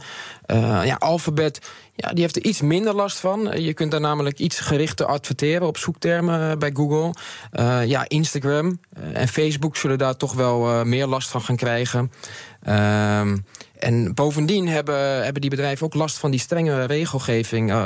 Ja, 0.84 0.96
Alphabet 1.00 1.60
ja, 1.96 2.10
die 2.10 2.22
heeft 2.22 2.36
er 2.36 2.44
iets 2.44 2.62
minder 2.62 2.94
last 2.94 3.20
van. 3.20 3.62
Je 3.62 3.74
kunt 3.74 3.92
daar 3.92 4.00
namelijk 4.00 4.40
iets 4.40 4.60
gerichter 4.60 5.06
adverteren 5.06 5.68
op 5.68 5.78
zoektermen 5.78 6.60
bij 6.60 6.72
Google. 6.74 7.14
ja, 7.86 8.06
Instagram 8.08 8.80
en 9.14 9.28
Facebook 9.28 9.78
zullen 9.78 9.98
daar 9.98 10.18
toch 10.18 10.34
wel 10.34 10.86
meer 10.86 11.08
last 11.08 11.30
van 11.30 11.42
gaan 11.42 11.56
krijgen. 11.56 12.12
Ehm, 12.64 13.38
en 13.80 14.14
bovendien 14.14 14.68
hebben, 14.68 15.24
hebben 15.24 15.42
die 15.42 15.50
bedrijven 15.50 15.86
ook 15.86 15.94
last 15.94 16.18
van 16.18 16.32
die 16.32 16.40
strenge 16.40 16.86
regelgeving, 16.86 17.72
uh, 17.72 17.86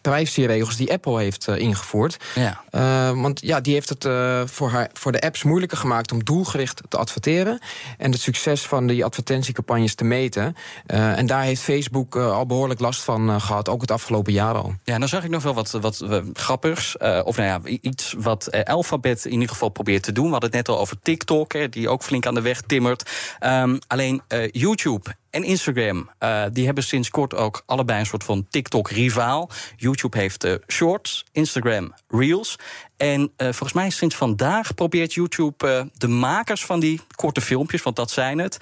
privacyregels 0.00 0.76
die 0.76 0.92
Apple 0.92 1.20
heeft 1.20 1.48
uh, 1.48 1.58
ingevoerd. 1.58 2.16
Ja. 2.34 2.62
Uh, 2.70 3.22
want 3.22 3.40
ja, 3.40 3.60
die 3.60 3.72
heeft 3.72 3.88
het 3.88 4.08
voor, 4.50 4.70
haar, 4.70 4.90
voor 4.92 5.12
de 5.12 5.20
apps 5.20 5.42
moeilijker 5.42 5.78
gemaakt 5.78 6.12
om 6.12 6.24
doelgericht 6.24 6.82
te 6.88 6.96
adverteren 6.96 7.58
en 7.98 8.12
het 8.12 8.20
succes 8.20 8.66
van 8.66 8.86
die 8.86 9.04
advertentiecampagnes 9.04 9.94
te 9.94 10.04
meten. 10.04 10.56
en 10.86 11.26
daar 11.26 11.42
heeft 11.42 11.62
Facebook 11.62 12.16
al 12.16 12.46
behoorlijk 12.46 12.80
last 12.80 13.02
van 13.02 13.40
gehad, 13.40 13.68
ook 13.68 13.80
het 13.80 13.90
afgelopen 13.90 14.32
jaar 14.32 14.54
al. 14.54 14.74
Ja, 14.84 14.98
dan 14.98 15.08
zag 15.08 15.24
ik 15.24 15.30
nog 15.30 15.42
wel 15.42 15.54
wat, 15.54 15.70
wat 15.70 16.04
grappigs. 16.32 16.96
of 17.24 17.36
nou 17.36 17.48
ja, 17.48 17.60
iets 17.80 18.14
wat 18.18 18.64
Alphabet 18.64 19.24
in 19.24 19.32
ieder 19.32 19.48
geval 19.48 19.68
probeert 19.68 20.02
te 20.02 20.12
doen. 20.12 20.24
We 20.24 20.30
hadden 20.30 20.50
het 20.50 20.58
net 20.58 20.76
al 20.76 20.82
over 20.82 20.96
TikTok, 21.02 21.52
hè, 21.52 21.68
die 21.68 21.88
ook 21.88 22.02
flink 22.02 22.26
aan 22.26 22.34
de 22.34 22.40
weg 22.40 22.60
timmert. 22.60 23.10
Um, 23.40 23.78
alleen 23.86 24.22
YouTube 24.50 25.14
en 25.32 25.44
Instagram. 25.44 26.10
Uh, 26.20 26.44
die 26.52 26.64
hebben 26.64 26.84
sinds 26.84 27.10
kort 27.10 27.34
ook 27.34 27.62
allebei 27.66 28.00
een 28.00 28.06
soort 28.06 28.24
van 28.24 28.46
TikTok-rivaal. 28.50 29.50
YouTube 29.76 30.18
heeft 30.18 30.44
uh, 30.44 30.54
Shorts, 30.68 31.24
Instagram 31.32 31.94
Reels. 32.08 32.58
En 33.02 33.20
uh, 33.20 33.26
volgens 33.36 33.72
mij 33.72 33.90
sinds 33.90 34.16
vandaag 34.16 34.74
probeert 34.74 35.14
YouTube 35.14 35.90
de 35.96 36.08
makers 36.08 36.64
van 36.64 36.80
die 36.80 37.00
korte 37.14 37.40
filmpjes, 37.40 37.82
want 37.82 37.96
dat 37.96 38.10
zijn 38.10 38.38
het, 38.38 38.58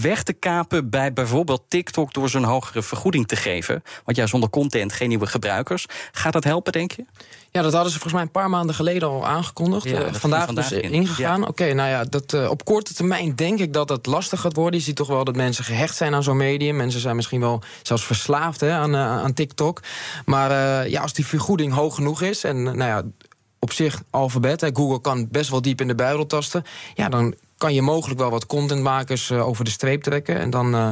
weg 0.00 0.22
te 0.22 0.32
kapen 0.32 0.90
bij 0.90 1.12
bijvoorbeeld 1.12 1.62
TikTok 1.68 2.12
door 2.12 2.30
ze 2.30 2.36
een 2.36 2.44
hogere 2.44 2.82
vergoeding 2.82 3.26
te 3.28 3.36
geven. 3.36 3.82
Want 4.04 4.16
ja, 4.16 4.26
zonder 4.26 4.50
content 4.50 4.92
geen 4.92 5.08
nieuwe 5.08 5.26
gebruikers. 5.26 5.86
Gaat 6.12 6.32
dat 6.32 6.44
helpen, 6.44 6.72
denk 6.72 6.92
je? 6.92 7.04
Ja, 7.50 7.62
dat 7.62 7.72
hadden 7.72 7.92
ze 7.92 7.98
volgens 7.98 8.12
mij 8.12 8.22
een 8.22 8.40
paar 8.40 8.50
maanden 8.50 8.74
geleden 8.74 9.08
al 9.08 9.26
aangekondigd. 9.26 9.84
Ja, 9.84 10.06
uh, 10.06 10.12
vandaag, 10.12 10.44
vandaag 10.44 10.68
dus 10.68 10.80
in. 10.80 10.90
ingegaan. 10.90 11.40
Ja. 11.40 11.46
Oké, 11.46 11.72
nou 11.72 11.88
ja, 11.88 12.04
dat, 12.04 12.32
uh, 12.32 12.50
op 12.50 12.64
korte 12.64 12.94
termijn 12.94 13.36
denk 13.36 13.58
ik 13.58 13.72
dat 13.72 13.88
het 13.88 14.06
lastig 14.06 14.40
gaat 14.40 14.56
worden. 14.56 14.78
Je 14.78 14.84
ziet 14.84 14.96
toch 14.96 15.08
wel 15.08 15.24
dat 15.24 15.36
mensen 15.36 15.64
gehecht 15.64 15.96
zijn 15.96 16.14
aan 16.14 16.22
zo'n 16.22 16.36
medium. 16.36 16.76
Mensen 16.76 17.00
zijn 17.00 17.16
misschien 17.16 17.40
wel 17.40 17.62
zelfs 17.82 18.04
verslaafd 18.04 18.60
hè, 18.60 18.72
aan, 18.72 18.94
uh, 18.94 19.00
aan 19.00 19.32
TikTok. 19.32 19.80
Maar 20.24 20.50
ja, 20.88 21.02
als 21.02 21.12
die 21.12 21.26
vergoeding 21.26 21.72
hoog 21.72 21.94
genoeg 21.94 22.22
is... 22.22 22.44
en 22.44 22.62
nou 22.62 22.84
ja, 22.84 23.02
op 23.62 23.72
zich 23.72 24.02
alfabet, 24.10 24.60
hè, 24.60 24.68
Google 24.72 25.00
kan 25.00 25.28
best 25.30 25.50
wel 25.50 25.62
diep 25.62 25.80
in 25.80 25.86
de 25.86 25.94
buidel 25.94 26.26
tasten... 26.26 26.64
ja, 26.94 27.08
dan 27.08 27.34
kan 27.56 27.74
je 27.74 27.82
mogelijk 27.82 28.20
wel 28.20 28.30
wat 28.30 28.46
contentmakers 28.46 29.30
uh, 29.30 29.46
over 29.46 29.64
de 29.64 29.70
streep 29.70 30.02
trekken. 30.02 30.38
En 30.38 30.50
dan, 30.50 30.74
uh, 30.74 30.88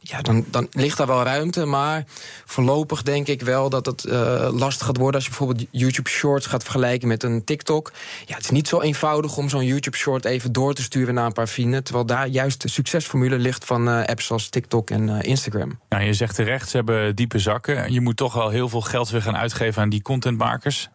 ja, 0.00 0.22
dan, 0.22 0.44
dan 0.50 0.66
ligt 0.70 0.96
daar 0.96 1.06
wel 1.06 1.22
ruimte. 1.22 1.64
Maar 1.64 2.04
voorlopig 2.44 3.02
denk 3.02 3.26
ik 3.26 3.42
wel 3.42 3.70
dat 3.70 3.86
het 3.86 4.04
uh, 4.04 4.48
lastig 4.52 4.86
gaat 4.86 4.96
worden... 4.96 5.14
als 5.14 5.24
je 5.24 5.28
bijvoorbeeld 5.28 5.68
YouTube 5.70 6.08
Shorts 6.08 6.46
gaat 6.46 6.62
vergelijken 6.62 7.08
met 7.08 7.22
een 7.22 7.44
TikTok. 7.44 7.92
Ja, 8.26 8.34
het 8.34 8.44
is 8.44 8.50
niet 8.50 8.68
zo 8.68 8.80
eenvoudig 8.80 9.36
om 9.36 9.48
zo'n 9.48 9.64
YouTube 9.64 9.96
Short 9.96 10.24
even 10.24 10.52
door 10.52 10.74
te 10.74 10.82
sturen 10.82 11.14
naar 11.14 11.26
een 11.26 11.32
paar 11.32 11.48
vrienden. 11.48 11.84
Terwijl 11.84 12.06
daar 12.06 12.26
juist 12.26 12.62
de 12.62 12.68
succesformule 12.68 13.38
ligt 13.38 13.64
van 13.64 13.88
apps 13.88 14.30
als 14.30 14.48
TikTok 14.48 14.90
en 14.90 15.20
Instagram. 15.20 15.80
Ja, 15.88 15.98
je 15.98 16.12
zegt 16.12 16.34
terecht, 16.34 16.68
ze 16.68 16.76
hebben 16.76 17.16
diepe 17.16 17.38
zakken. 17.38 17.92
Je 17.92 18.00
moet 18.00 18.16
toch 18.16 18.34
wel 18.34 18.48
heel 18.48 18.68
veel 18.68 18.80
geld 18.80 19.10
weer 19.10 19.22
gaan 19.22 19.36
uitgeven 19.36 19.82
aan 19.82 19.88
die 19.88 20.02
contentmakers. 20.02 20.88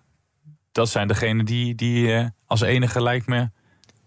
Dat 0.79 0.89
zijn 0.89 1.07
degenen 1.07 1.45
die, 1.45 1.75
die 1.75 2.29
als 2.47 2.61
enige 2.61 3.01
lijkt 3.01 3.27
me 3.27 3.49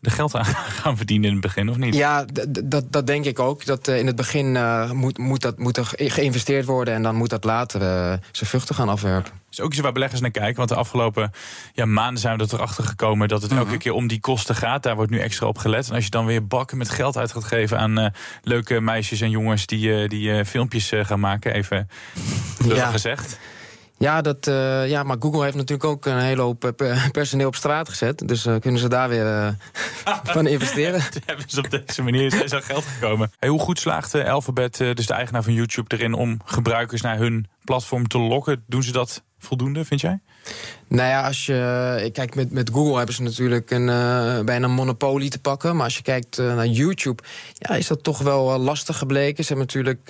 de 0.03 0.11
geld 0.11 0.35
aan 0.35 0.45
gaan 0.83 0.97
verdienen 0.97 1.27
in 1.27 1.33
het 1.33 1.43
begin, 1.43 1.69
of 1.69 1.77
niet? 1.77 1.95
Ja, 1.95 2.25
dat, 2.65 2.85
dat 2.91 3.07
denk 3.07 3.25
ik 3.25 3.39
ook. 3.39 3.65
Dat 3.65 3.89
uh, 3.89 3.99
in 3.99 4.07
het 4.07 4.17
begin 4.17 4.55
uh, 4.55 4.91
moet, 4.91 5.19
moet, 5.19 5.41
dat, 5.41 5.59
moet 5.59 5.77
er 5.77 5.93
geïnvesteerd 5.97 6.65
worden 6.65 6.95
en 6.95 7.03
dan 7.03 7.15
moet 7.15 7.31
dat 7.31 7.45
later 7.45 7.81
uh, 7.81 7.87
zijn 8.33 8.51
vruchten 8.51 8.75
gaan 8.75 8.89
afwerpen. 8.89 9.33
is 9.51 9.61
ook 9.61 9.73
iets 9.73 9.81
waar 9.81 9.93
beleggers 9.93 10.21
naar 10.21 10.31
kijken. 10.31 10.57
Want 10.57 10.69
de 10.69 10.75
afgelopen 10.75 11.31
ja, 11.73 11.85
maanden 11.85 12.21
zijn 12.21 12.39
we 12.39 12.49
erachter 12.53 12.85
gekomen 12.85 13.29
dat 13.29 13.43
het 13.43 13.51
elke 13.51 13.65
mhm. 13.65 13.79
keer 13.79 13.93
om 13.93 14.07
die 14.07 14.21
kosten 14.21 14.55
gaat. 14.55 14.83
Daar 14.83 14.97
wordt 14.97 15.11
nu 15.11 15.19
extra 15.19 15.47
op 15.47 15.59
gelet. 15.59 15.89
En 15.89 15.95
als 15.95 16.05
je 16.05 16.11
dan 16.11 16.27
weer 16.27 16.47
bakken 16.47 16.79
met 16.79 16.91
geld 16.91 17.17
uit 17.17 17.33
gaat 17.33 17.45
geven 17.45 17.79
aan 17.79 18.13
leuke 18.43 18.81
meisjes 18.81 19.21
en 19.21 19.31
jongens 19.31 19.67
die, 19.67 20.09
die 20.09 20.45
filmpjes 20.45 20.93
gaan 20.95 21.21
maken, 21.21 21.55
even 21.55 21.89
ja. 22.65 22.91
gezegd. 22.91 23.39
Ja, 24.03 24.21
dat, 24.21 24.47
uh, 24.47 24.89
ja, 24.89 25.03
maar 25.03 25.17
Google 25.19 25.43
heeft 25.43 25.57
natuurlijk 25.57 25.91
ook 25.91 26.07
een 26.07 26.19
hele 26.19 26.43
hoop 26.43 26.65
eh, 26.65 27.09
personeel 27.11 27.47
op 27.47 27.55
straat 27.55 27.89
gezet. 27.89 28.29
Dus 28.29 28.47
uh, 28.47 28.57
kunnen 28.59 28.81
ze 28.81 28.89
daar 28.89 29.09
weer 29.09 29.57
van 30.35 30.47
investeren. 30.47 31.01
hebben 31.27 31.45
ze 31.49 31.61
op 31.61 31.71
deze 31.71 32.03
manier 32.03 32.31
zijn 32.45 32.63
geld 32.63 32.85
gekomen. 32.85 33.33
Hoe 33.47 33.59
goed 33.59 33.79
slaagt 33.79 34.15
Alphabet, 34.15 34.77
dus 34.77 35.07
de 35.07 35.13
eigenaar 35.13 35.43
van 35.43 35.53
YouTube, 35.53 35.97
erin 35.97 36.13
om 36.13 36.41
gebruikers 36.45 37.01
naar 37.01 37.19
hun 37.19 37.47
platform 37.65 38.09
te 38.09 38.19
lokken? 38.19 38.65
Doen 38.67 38.83
ze 38.83 38.93
dat 38.93 39.23
voldoende, 39.43 39.85
vind 39.85 40.01
jij? 40.01 40.21
Nou 40.89 41.09
ja, 41.09 41.27
als 41.27 41.47
je 41.47 42.11
kijkt 42.13 42.35
met, 42.35 42.51
met 42.51 42.71
Google 42.73 42.97
hebben 42.97 43.15
ze 43.15 43.23
natuurlijk 43.23 43.71
een 43.71 43.89
uh, 43.89 44.41
bijna 44.41 44.67
monopolie 44.67 45.31
te 45.31 45.39
pakken. 45.39 45.77
Maar 45.77 45.85
als 45.85 45.97
je 45.97 46.03
kijkt 46.03 46.39
uh, 46.39 46.55
naar 46.55 46.67
YouTube, 46.67 47.23
ja, 47.55 47.75
is 47.75 47.87
dat 47.87 48.03
toch 48.03 48.19
wel 48.19 48.55
uh, 48.55 48.65
lastig 48.65 48.99
gebleken. 48.99 49.45
Ze 49.45 49.55
hebben 49.55 49.67
natuurlijk 49.67 50.09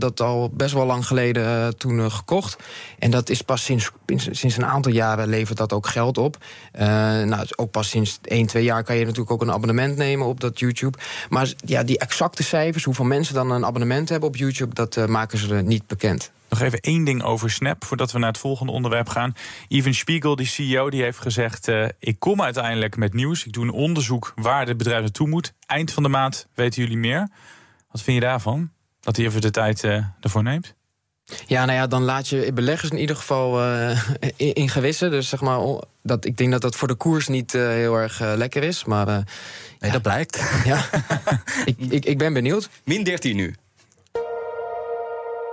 dat 0.00 0.20
al 0.20 0.50
best 0.50 0.74
wel 0.74 0.86
lang 0.86 1.06
geleden 1.06 1.76
toen 1.76 2.10
gekocht. 2.10 2.56
En 2.98 3.10
dat 3.10 3.28
is 3.28 3.42
pas 3.42 3.64
sinds, 3.64 3.90
sinds 4.30 4.56
een 4.56 4.66
aantal 4.66 4.92
jaren 4.92 5.28
levert 5.28 5.58
dat 5.58 5.72
ook 5.72 5.86
geld 5.86 6.18
op. 6.18 6.36
nou, 6.72 7.46
ook 7.56 7.70
pas 7.70 7.88
sinds 7.88 8.18
1, 8.22 8.46
2 8.46 8.64
jaar 8.64 8.84
kan 8.84 8.96
je 8.96 9.04
natuurlijk 9.04 9.30
ook 9.30 9.42
een 9.42 9.52
abonnement 9.52 9.96
nemen 9.96 10.26
op 10.26 10.40
dat 10.40 10.58
YouTube. 10.58 10.98
Maar 11.28 11.52
ja, 11.56 11.82
die 11.82 11.98
exacte 11.98 12.42
cijfers, 12.42 12.84
hoeveel 12.84 13.04
mensen 13.04 13.34
dan 13.34 13.50
een 13.50 13.64
abonnement 13.64 14.08
hebben 14.08 14.28
op 14.28 14.36
YouTube, 14.36 14.74
dat 14.74 15.08
maken 15.08 15.38
ze 15.38 15.54
niet 15.54 15.86
bekend. 15.86 16.32
Nog 16.54 16.62
even 16.62 16.80
één 16.80 17.04
ding 17.04 17.22
over 17.22 17.50
Snap, 17.50 17.84
voordat 17.84 18.12
we 18.12 18.18
naar 18.18 18.28
het 18.28 18.38
volgende 18.38 18.72
onderwerp 18.72 19.08
gaan. 19.08 19.34
Even 19.68 19.94
Spiegel, 19.94 20.36
die 20.36 20.46
CEO, 20.46 20.90
die 20.90 21.02
heeft 21.02 21.18
gezegd... 21.18 21.68
Uh, 21.68 21.88
ik 21.98 22.18
kom 22.18 22.42
uiteindelijk 22.42 22.96
met 22.96 23.14
nieuws. 23.14 23.46
Ik 23.46 23.52
doe 23.52 23.64
een 23.64 23.70
onderzoek 23.70 24.32
waar 24.36 24.66
het 24.66 24.76
bedrijf 24.76 25.00
naartoe 25.00 25.28
moet. 25.28 25.52
Eind 25.66 25.92
van 25.92 26.02
de 26.02 26.08
maand 26.08 26.46
weten 26.54 26.82
jullie 26.82 26.96
meer. 26.96 27.28
Wat 27.90 28.02
vind 28.02 28.16
je 28.16 28.26
daarvan? 28.26 28.70
Dat 29.00 29.16
hij 29.16 29.26
even 29.26 29.40
de 29.40 29.50
tijd 29.50 29.82
uh, 29.82 30.04
ervoor 30.20 30.42
neemt? 30.42 30.74
Ja, 31.46 31.64
nou 31.64 31.78
ja, 31.78 31.86
dan 31.86 32.02
laat 32.02 32.28
je 32.28 32.52
beleggers 32.52 32.90
in 32.90 32.98
ieder 32.98 33.16
geval 33.16 33.62
uh, 33.62 34.02
in, 34.36 34.52
in, 34.52 34.68
gewissen. 34.68 35.10
Dus 35.10 35.28
zeg 35.28 35.40
maar, 35.40 35.60
dat, 36.02 36.24
ik 36.24 36.36
denk 36.36 36.50
dat 36.52 36.60
dat 36.60 36.76
voor 36.76 36.88
de 36.88 36.94
koers 36.94 37.28
niet 37.28 37.54
uh, 37.54 37.68
heel 37.68 37.96
erg 37.96 38.20
uh, 38.20 38.32
lekker 38.36 38.62
is. 38.62 38.84
Maar, 38.84 39.06
nee, 39.06 39.24
ja. 39.80 39.90
dat 39.90 40.02
blijkt. 40.02 40.42
Ja, 40.64 40.84
ik, 41.64 41.76
ik, 41.78 42.04
ik 42.04 42.18
ben 42.18 42.32
benieuwd. 42.32 42.68
Min 42.84 43.04
13 43.04 43.36
nu. 43.36 43.54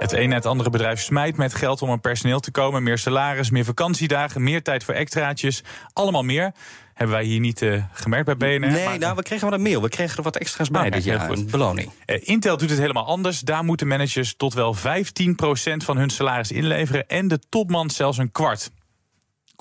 Het 0.01 0.11
een 0.11 0.29
na 0.29 0.35
het 0.35 0.45
andere 0.45 0.69
bedrijf 0.69 1.01
smijt 1.01 1.37
met 1.37 1.53
geld 1.53 1.81
om 1.81 1.89
aan 1.89 1.99
personeel 1.99 2.39
te 2.39 2.51
komen. 2.51 2.83
Meer 2.83 2.97
salaris, 2.97 3.49
meer 3.49 3.65
vakantiedagen, 3.65 4.43
meer 4.43 4.63
tijd 4.63 4.83
voor 4.83 4.93
extraatjes. 4.93 5.63
Allemaal 5.93 6.23
meer. 6.23 6.51
Hebben 6.93 7.15
wij 7.15 7.25
hier 7.25 7.39
niet 7.39 7.61
uh, 7.61 7.83
gemerkt 7.91 8.25
bij 8.25 8.37
BNR? 8.37 8.71
Nee, 8.71 8.85
maar, 8.85 8.97
nou, 8.97 9.15
we 9.15 9.23
kregen 9.23 9.49
wel 9.49 9.57
een 9.57 9.63
mail. 9.63 9.81
We 9.81 9.89
kregen 9.89 10.17
er 10.17 10.23
wat 10.23 10.37
extra's 10.37 10.69
bij 10.69 10.79
okay, 10.79 10.91
dit 10.91 11.03
jaar. 11.03 11.29
Een 11.29 11.49
beloning. 11.51 11.91
Uh, 12.05 12.15
Intel 12.21 12.57
doet 12.57 12.69
het 12.69 12.79
helemaal 12.79 13.05
anders. 13.05 13.39
Daar 13.39 13.63
moeten 13.63 13.87
managers 13.87 14.33
tot 14.37 14.53
wel 14.53 14.75
15% 14.75 14.79
van 15.77 15.97
hun 15.97 16.09
salaris 16.09 16.51
inleveren. 16.51 17.07
En 17.07 17.27
de 17.27 17.39
topman 17.49 17.89
zelfs 17.89 18.17
een 18.17 18.31
kwart 18.31 18.71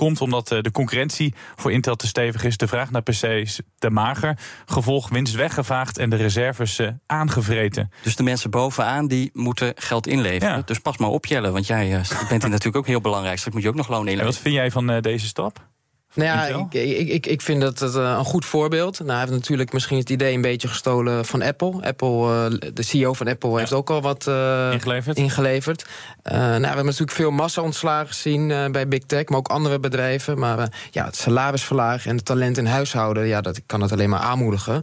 komt 0.00 0.20
omdat 0.20 0.52
uh, 0.52 0.62
de 0.62 0.70
concurrentie 0.70 1.34
voor 1.56 1.72
Intel 1.72 1.96
te 1.96 2.06
stevig 2.06 2.44
is. 2.44 2.56
De 2.56 2.68
vraag 2.68 2.90
naar 2.90 3.02
PC's 3.02 3.60
te 3.78 3.90
mager. 3.90 4.38
Gevolg 4.66 5.08
winst 5.08 5.34
weggevaagd 5.34 5.98
en 5.98 6.10
de 6.10 6.16
reserves 6.16 6.78
uh, 6.78 6.88
aangevreten. 7.06 7.90
Dus 8.02 8.16
de 8.16 8.22
mensen 8.22 8.50
bovenaan 8.50 9.06
die 9.06 9.30
moeten 9.32 9.72
geld 9.76 10.06
inleveren. 10.06 10.56
Ja. 10.56 10.62
Dus 10.64 10.78
pas 10.78 10.96
maar 10.96 11.08
op, 11.08 11.26
Jelle. 11.26 11.50
Want 11.50 11.66
jij 11.66 11.86
uh, 11.86 11.92
bent 12.28 12.42
hier 12.42 12.50
natuurlijk 12.50 12.76
ook 12.76 12.86
heel 12.86 13.00
belangrijk. 13.00 13.36
Straks 13.36 13.54
moet 13.54 13.64
je 13.64 13.70
ook 13.70 13.76
nog 13.76 13.88
loon 13.88 13.98
inleveren. 13.98 14.26
En 14.26 14.32
wat 14.32 14.42
vind 14.42 14.54
jij 14.54 14.70
van 14.70 15.00
deze 15.00 15.26
stap? 15.26 15.69
Nou 16.14 16.29
ja, 16.29 16.46
ik, 16.46 16.75
ik, 16.75 17.09
ik, 17.09 17.27
ik 17.27 17.40
vind 17.40 17.61
dat 17.61 17.79
het 17.79 17.94
een 17.94 18.25
goed 18.25 18.44
voorbeeld. 18.44 18.99
Nou, 18.99 19.11
hij 19.11 19.18
heeft 19.18 19.33
natuurlijk 19.33 19.73
misschien 19.73 19.99
het 19.99 20.11
idee 20.11 20.35
een 20.35 20.40
beetje 20.40 20.68
gestolen 20.68 21.25
van 21.25 21.42
Apple. 21.42 21.83
Apple 21.83 22.73
de 22.75 22.83
CEO 22.83 23.12
van 23.12 23.29
Apple 23.29 23.59
heeft 23.59 23.73
ook 23.73 23.90
al 23.90 24.01
wat 24.01 24.27
uh, 24.29 24.73
ingeleverd. 24.73 25.16
ingeleverd. 25.16 25.87
Uh, 26.25 26.33
nou, 26.33 26.61
we 26.61 26.66
hebben 26.66 26.85
natuurlijk 26.85 27.12
veel 27.12 27.31
massa-ontslagen 27.31 28.09
gezien 28.09 28.51
uh, 28.51 28.66
bij 28.66 28.88
Big 28.88 29.03
Tech, 29.07 29.29
maar 29.29 29.38
ook 29.38 29.49
andere 29.49 29.81
bedrijven. 29.81 30.38
Maar 30.38 30.68
ja, 30.90 31.05
het 31.05 31.16
salaris 31.16 31.62
verlagen 31.62 32.11
en 32.11 32.16
het 32.16 32.25
talent 32.25 32.59
in 32.59 32.66
huishouden, 32.66 33.27
ja, 33.27 33.40
dat 33.40 33.61
kan 33.66 33.81
het 33.81 33.92
alleen 33.92 34.11
maar 34.11 34.20
aanmoedigen. 34.20 34.83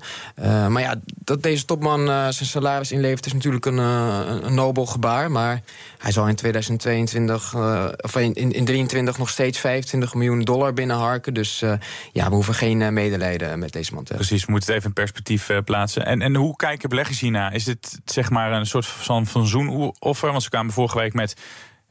maar 0.70 0.82
ja, 0.82 0.96
dat 1.06 1.44
deze 1.44 1.66
topman 1.66 2.06
zijn 2.06 2.50
salaris 2.50 2.92
inlevert 2.92 3.26
is 3.26 3.34
natuurlijk 3.34 3.66
een, 3.66 3.78
een, 3.78 4.54
nobel 4.54 4.86
gebaar. 4.86 5.32
Maar 5.32 5.62
hij 5.98 6.12
zal 6.12 6.28
in 6.28 6.36
2022 6.36 7.56
of 8.02 8.16
in, 8.16 8.34
in, 8.34 8.52
in 8.52 8.66
23 8.66 9.18
nog 9.18 9.30
steeds 9.30 9.60
25 9.60 10.14
miljoen 10.14 10.42
dollar 10.42 10.74
binnenharken. 10.74 11.34
Dus 11.34 11.62
uh, 11.62 11.74
ja, 12.12 12.28
we 12.30 12.34
hoeven 12.34 12.54
geen 12.54 12.82
uh, 12.82 12.90
medelijden 12.90 13.60
met 13.60 13.72
deze 13.72 13.94
man 13.94 14.04
te 14.04 14.14
Precies, 14.14 14.46
we 14.46 14.52
moeten 14.52 14.70
het 14.70 14.78
even 14.78 14.90
in 14.90 15.02
perspectief 15.02 15.50
plaatsen. 15.66 16.06
En, 16.06 16.22
en 16.22 16.36
hoe 16.36 16.56
kijken 16.56 16.90
beleggers 16.90 17.20
hierna? 17.20 17.52
Is 17.52 17.64
dit 17.64 18.00
zeg 18.06 18.30
maar 18.30 18.52
een 18.52 18.66
soort 18.66 18.86
van, 18.86 19.26
van 19.26 19.48
zoenoffer? 19.48 20.32
Want 20.32 20.44
ze 20.44 20.50
kwamen 20.50 20.74
vorige 20.74 20.98
week 20.98 21.14
met 21.14 21.36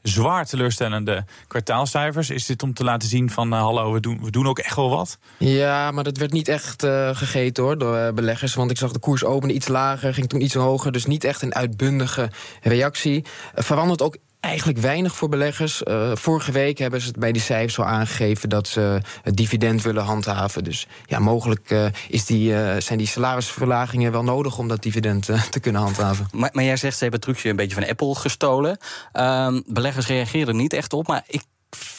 zwaar 0.07 0.45
teleurstellende 0.45 1.25
kwartaalcijfers. 1.47 2.29
Is 2.29 2.45
dit 2.45 2.63
om 2.63 2.73
te 2.73 2.83
laten 2.83 3.09
zien 3.09 3.29
van 3.29 3.51
hallo, 3.51 3.91
we 3.91 3.99
doen, 3.99 4.19
we 4.23 4.31
doen 4.31 4.47
ook 4.47 4.59
echt 4.59 4.75
wel 4.75 4.89
wat? 4.89 5.17
Ja, 5.37 5.91
maar 5.91 6.03
dat 6.03 6.17
werd 6.17 6.31
niet 6.31 6.47
echt 6.47 6.83
uh, 6.83 7.15
gegeten 7.15 7.63
hoor, 7.63 7.77
door 7.77 7.97
uh, 7.97 8.09
beleggers. 8.09 8.53
Want 8.53 8.71
ik 8.71 8.77
zag 8.77 8.91
de 8.91 8.99
koers 8.99 9.23
openen 9.23 9.55
iets 9.55 9.67
lager, 9.67 10.13
ging 10.13 10.29
toen 10.29 10.41
iets 10.41 10.53
hoger. 10.53 10.91
Dus 10.91 11.05
niet 11.05 11.23
echt 11.23 11.41
een 11.41 11.55
uitbundige 11.55 12.29
reactie. 12.61 13.25
Verandert 13.55 14.01
ook 14.01 14.17
eigenlijk 14.39 14.79
weinig 14.79 15.15
voor 15.15 15.29
beleggers. 15.29 15.81
Uh, 15.83 16.15
vorige 16.15 16.51
week 16.51 16.77
hebben 16.77 17.01
ze 17.01 17.07
het 17.07 17.19
bij 17.19 17.31
die 17.31 17.41
cijfers 17.41 17.79
al 17.79 17.85
aangegeven 17.85 18.49
dat 18.49 18.67
ze 18.67 19.01
het 19.21 19.35
dividend 19.35 19.81
willen 19.81 20.03
handhaven. 20.03 20.63
Dus 20.63 20.87
ja, 21.05 21.19
mogelijk 21.19 21.71
uh, 21.71 21.85
is 22.09 22.25
die, 22.25 22.51
uh, 22.51 22.75
zijn 22.77 22.97
die 22.97 23.07
salarisverlagingen 23.07 24.11
wel 24.11 24.23
nodig 24.23 24.57
om 24.57 24.67
dat 24.67 24.81
dividend 24.81 25.25
te 25.51 25.59
kunnen 25.59 25.81
handhaven. 25.81 26.27
Maar, 26.31 26.49
maar, 26.53 26.63
jij 26.63 26.77
zegt 26.77 26.97
ze 26.97 27.01
hebben 27.01 27.19
het 27.19 27.29
trucje 27.29 27.49
een 27.49 27.55
beetje 27.55 27.75
van 27.75 27.87
Apple 27.87 28.15
gestolen. 28.15 28.77
Uh, 29.13 29.57
beleggers 29.65 30.07
reageren 30.07 30.47
er 30.47 30.53
niet 30.53 30.73
echt 30.73 30.93
op, 30.93 31.07
maar 31.07 31.23
ik 31.27 31.43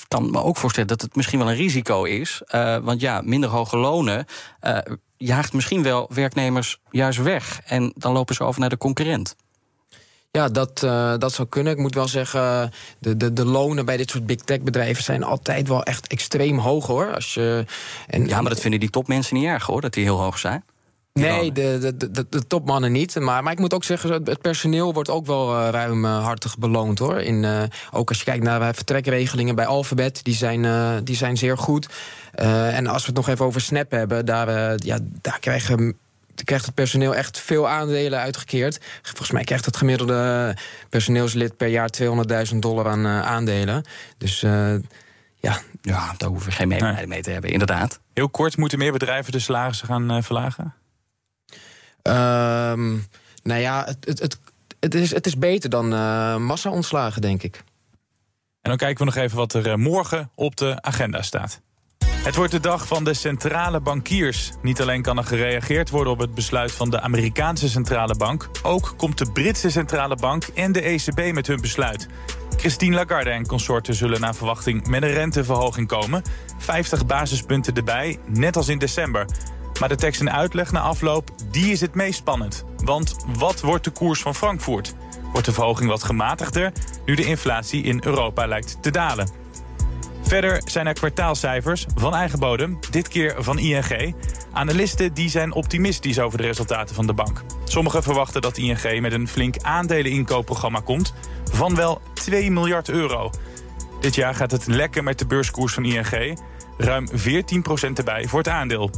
kan 0.08 0.30
me 0.30 0.42
ook 0.42 0.56
voorstellen 0.56 0.88
dat 0.88 1.00
het 1.00 1.16
misschien 1.16 1.38
wel 1.38 1.50
een 1.50 1.56
risico 1.56 2.04
is. 2.04 2.42
want 2.82 3.00
ja, 3.00 3.20
minder 3.24 3.50
hoge 3.50 3.76
lonen 3.76 4.26
jaagt 5.16 5.52
misschien 5.52 5.82
wel 5.82 6.10
werknemers 6.14 6.80
juist 6.90 7.22
weg. 7.22 7.60
En 7.64 7.92
dan 7.96 8.12
lopen 8.12 8.34
ze 8.34 8.44
over 8.44 8.60
naar 8.60 8.68
de 8.68 8.76
concurrent. 8.76 9.36
Ja, 10.30 10.48
dat, 10.48 10.82
uh, 10.84 11.14
dat 11.18 11.32
zou 11.32 11.48
kunnen. 11.48 11.72
Ik 11.72 11.78
moet 11.78 11.94
wel 11.94 12.08
zeggen, 12.08 12.70
de, 12.98 13.16
de, 13.16 13.32
de 13.32 13.44
lonen 13.44 13.84
bij 13.84 13.96
dit 13.96 14.10
soort 14.10 14.26
big 14.26 14.36
tech 14.36 14.60
bedrijven 14.60 15.04
zijn 15.04 15.22
altijd 15.22 15.68
wel 15.68 15.82
echt 15.82 16.06
extreem 16.06 16.58
hoog 16.58 16.86
hoor. 16.86 17.14
Als 17.14 17.34
je, 17.34 17.64
en, 18.06 18.26
ja, 18.26 18.40
maar 18.40 18.50
dat 18.50 18.60
vinden 18.60 18.80
die 18.80 18.90
topmensen 18.90 19.36
niet 19.36 19.44
erg 19.44 19.66
hoor, 19.66 19.80
dat 19.80 19.92
die 19.92 20.04
heel 20.04 20.20
hoog 20.20 20.38
zijn. 20.38 20.64
Nee, 21.12 21.52
de, 21.52 21.78
de, 21.96 22.10
de, 22.10 22.26
de, 22.28 22.46
topmannen 22.46 22.92
niet. 22.92 23.20
Maar, 23.20 23.42
maar 23.42 23.52
ik 23.52 23.58
moet 23.58 23.74
ook 23.74 23.84
zeggen, 23.84 24.10
het 24.12 24.40
personeel 24.40 24.92
wordt 24.92 25.10
ook 25.10 25.26
wel 25.26 25.54
uh, 25.54 25.68
ruimhartig 25.70 26.58
beloond 26.58 26.98
hoor. 26.98 27.20
In, 27.20 27.42
uh, 27.42 27.62
ook 27.90 28.08
als 28.08 28.18
je 28.18 28.24
kijkt 28.24 28.44
naar 28.44 28.74
vertrekregelingen 28.74 29.54
bij 29.54 29.66
Alphabet, 29.66 30.20
die 30.22 30.34
zijn, 30.34 30.64
uh, 30.64 30.90
die 31.04 31.16
zijn 31.16 31.36
zeer 31.36 31.58
goed. 31.58 31.88
en 32.32 32.86
als 32.86 33.00
we 33.00 33.06
het 33.06 33.16
nog 33.16 33.28
even 33.28 33.44
over 33.44 33.60
Snap 33.60 33.90
hebben, 33.90 34.26
daar, 34.26 34.76
ja, 34.84 34.98
daar 35.20 35.38
krijgen 35.38 35.96
krijgt 36.44 36.66
het 36.66 36.74
personeel 36.74 37.14
echt 37.14 37.38
veel 37.38 37.68
aandelen 37.68 38.18
uitgekeerd. 38.18 38.78
Volgens 39.02 39.30
mij 39.30 39.44
krijgt 39.44 39.64
het 39.64 39.76
gemiddelde 39.76 40.56
personeelslid 40.88 41.56
per 41.56 41.68
jaar 41.68 41.90
200.000 42.52 42.56
dollar 42.58 42.88
aan 42.88 43.06
uh, 43.06 43.20
aandelen. 43.22 43.84
Dus 44.18 44.42
uh, 44.42 44.74
ja. 45.36 45.60
Ja, 45.82 46.14
daar 46.16 46.28
hoeven 46.28 46.48
we 46.48 46.54
geen 46.54 46.68
medelijden 46.68 47.08
mee 47.08 47.22
te 47.22 47.30
hebben, 47.30 47.50
inderdaad. 47.50 48.00
Heel 48.14 48.28
kort, 48.28 48.56
moeten 48.56 48.78
meer 48.78 48.92
bedrijven 48.92 49.32
de 49.32 49.38
salarissen 49.38 49.86
gaan 49.86 50.12
uh, 50.12 50.22
verlagen? 50.22 50.74
Um, 52.02 53.06
nou 53.42 53.60
ja, 53.60 53.84
het, 53.84 53.96
het, 54.04 54.20
het, 54.20 54.38
het, 54.80 54.94
is, 54.94 55.10
het 55.10 55.26
is 55.26 55.38
beter 55.38 55.70
dan 55.70 55.88
massa-ontslagen, 56.42 57.22
denk 57.22 57.42
ik. 57.42 57.56
En 58.62 58.70
dan 58.70 58.76
kijken 58.76 58.98
we 58.98 59.12
nog 59.12 59.24
even 59.24 59.36
wat 59.36 59.54
er 59.54 59.78
morgen 59.78 60.30
op 60.34 60.56
de 60.56 60.82
agenda 60.82 61.22
staat. 61.22 61.60
Het 62.18 62.36
wordt 62.36 62.52
de 62.52 62.60
dag 62.60 62.86
van 62.86 63.04
de 63.04 63.14
centrale 63.14 63.80
bankiers. 63.80 64.52
Niet 64.62 64.80
alleen 64.80 65.02
kan 65.02 65.18
er 65.18 65.24
gereageerd 65.24 65.90
worden 65.90 66.12
op 66.12 66.18
het 66.18 66.34
besluit 66.34 66.72
van 66.72 66.90
de 66.90 67.00
Amerikaanse 67.00 67.68
centrale 67.68 68.14
bank, 68.14 68.48
ook 68.62 68.94
komt 68.96 69.18
de 69.18 69.32
Britse 69.32 69.70
centrale 69.70 70.16
bank 70.16 70.44
en 70.44 70.72
de 70.72 70.80
ECB 70.80 71.32
met 71.32 71.46
hun 71.46 71.60
besluit. 71.60 72.08
Christine 72.56 72.94
Lagarde 72.94 73.30
en 73.30 73.46
consorten 73.46 73.94
zullen 73.94 74.20
naar 74.20 74.34
verwachting 74.34 74.86
met 74.86 75.02
een 75.02 75.12
renteverhoging 75.12 75.88
komen. 75.88 76.22
50 76.58 77.06
basispunten 77.06 77.74
erbij, 77.74 78.18
net 78.26 78.56
als 78.56 78.68
in 78.68 78.78
december. 78.78 79.26
Maar 79.80 79.88
de 79.88 79.96
tekst 79.96 80.20
en 80.20 80.32
uitleg 80.32 80.72
na 80.72 80.80
afloop, 80.80 81.30
die 81.50 81.72
is 81.72 81.80
het 81.80 81.94
meest 81.94 82.18
spannend. 82.18 82.64
Want 82.76 83.16
wat 83.36 83.60
wordt 83.60 83.84
de 83.84 83.90
koers 83.90 84.20
van 84.20 84.34
Frankfurt? 84.34 84.94
Wordt 85.32 85.46
de 85.46 85.52
verhoging 85.52 85.90
wat 85.90 86.02
gematigder, 86.02 86.72
nu 87.04 87.14
de 87.14 87.24
inflatie 87.24 87.82
in 87.82 88.00
Europa 88.04 88.46
lijkt 88.46 88.82
te 88.82 88.90
dalen? 88.90 89.28
Verder 90.22 90.62
zijn 90.64 90.86
er 90.86 90.92
kwartaalcijfers 90.92 91.86
van 91.94 92.14
eigen 92.14 92.38
bodem, 92.38 92.78
dit 92.90 93.08
keer 93.08 93.34
van 93.38 93.58
ING. 93.58 94.14
Analisten 94.52 95.14
die 95.14 95.28
zijn 95.28 95.52
optimistisch 95.52 96.18
over 96.18 96.38
de 96.38 96.44
resultaten 96.44 96.94
van 96.94 97.06
de 97.06 97.12
bank. 97.12 97.42
Sommigen 97.64 98.02
verwachten 98.02 98.42
dat 98.42 98.56
ING 98.56 99.00
met 99.00 99.12
een 99.12 99.28
flink 99.28 99.56
aandeleninkoopprogramma 99.62 100.80
komt 100.80 101.14
van 101.52 101.74
wel 101.74 102.00
2 102.14 102.50
miljard 102.50 102.88
euro. 102.88 103.30
Dit 104.00 104.14
jaar 104.14 104.34
gaat 104.34 104.50
het 104.50 104.66
lekker 104.66 105.02
met 105.02 105.18
de 105.18 105.26
beurskoers 105.26 105.72
van 105.72 105.84
ING. 105.84 106.38
Ruim 106.76 107.08
14% 107.10 107.12
erbij 107.94 108.24
voor 108.26 108.38
het 108.38 108.48
aandeel. 108.48 108.90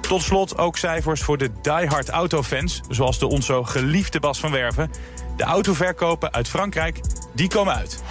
Tot 0.00 0.22
slot 0.22 0.58
ook 0.58 0.76
cijfers 0.76 1.22
voor 1.22 1.38
de 1.38 1.50
diehard 1.62 2.08
autofans, 2.08 2.80
zoals 2.88 3.18
de 3.18 3.26
ons 3.26 3.46
zo 3.46 3.64
geliefde 3.64 4.20
Bas 4.20 4.40
van 4.40 4.50
Werven. 4.50 4.90
De 5.36 5.44
autoverkopen 5.44 6.32
uit 6.32 6.48
Frankrijk, 6.48 7.00
die 7.34 7.48
komen 7.48 7.74
uit. 7.74 8.02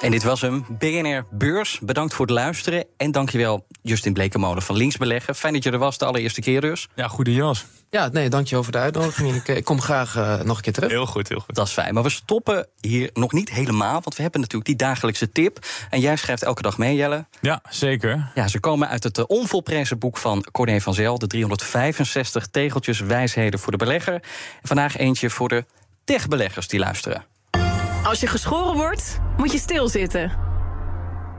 En 0.00 0.10
dit 0.10 0.22
was 0.22 0.40
hem, 0.40 0.64
BNR 0.68 1.26
Beurs. 1.30 1.78
Bedankt 1.82 2.14
voor 2.14 2.26
het 2.26 2.34
luisteren. 2.34 2.84
En 2.96 3.12
dankjewel 3.12 3.66
Justin 3.82 4.12
Blekemolen 4.12 4.62
van 4.62 4.76
Linksbeleggen. 4.76 5.34
Fijn 5.34 5.52
dat 5.52 5.62
je 5.62 5.70
er 5.70 5.78
was, 5.78 5.98
de 5.98 6.04
allereerste 6.04 6.40
keer 6.40 6.60
dus. 6.60 6.88
Ja, 6.94 7.08
goede 7.08 7.32
Jos. 7.32 7.66
Ja, 7.90 8.08
nee, 8.08 8.28
dankjewel 8.28 8.62
voor 8.62 8.72
de 8.72 8.78
uitnodiging. 8.78 9.34
Ik, 9.34 9.48
ik 9.48 9.64
kom 9.64 9.80
graag 9.80 10.16
uh, 10.16 10.40
nog 10.40 10.56
een 10.56 10.62
keer 10.62 10.72
terug. 10.72 10.90
Heel 10.90 11.06
goed, 11.06 11.28
heel 11.28 11.40
goed. 11.40 11.54
Dat 11.54 11.66
is 11.66 11.72
fijn. 11.72 11.94
Maar 11.94 12.02
we 12.02 12.10
stoppen 12.10 12.68
hier 12.80 13.10
nog 13.12 13.32
niet 13.32 13.50
helemaal. 13.50 13.92
Want 13.92 14.16
we 14.16 14.22
hebben 14.22 14.40
natuurlijk 14.40 14.68
die 14.68 14.76
dagelijkse 14.76 15.32
tip. 15.32 15.58
En 15.90 16.00
jij 16.00 16.16
schrijft 16.16 16.42
elke 16.42 16.62
dag 16.62 16.78
mee, 16.78 16.96
Jelle. 16.96 17.26
Ja, 17.40 17.60
zeker. 17.68 18.30
Ja, 18.34 18.48
ze 18.48 18.60
komen 18.60 18.88
uit 18.88 19.04
het 19.04 19.18
uh, 19.18 19.24
onvolprezen 19.26 19.98
boek 19.98 20.16
van 20.16 20.46
Corné 20.52 20.80
van 20.80 20.94
Zel. 20.94 21.18
De 21.18 21.26
365 21.26 22.46
tegeltjes 22.46 23.00
wijsheden 23.00 23.60
voor 23.60 23.72
de 23.72 23.78
belegger. 23.78 24.14
En 24.14 24.22
vandaag 24.62 24.96
eentje 24.96 25.30
voor 25.30 25.48
de 25.48 25.64
techbeleggers 26.04 26.68
die 26.68 26.80
luisteren. 26.80 27.24
Als 28.06 28.20
je 28.20 28.26
geschoren 28.26 28.76
wordt, 28.76 29.20
moet 29.36 29.52
je 29.52 29.58
stilzitten. 29.58 30.32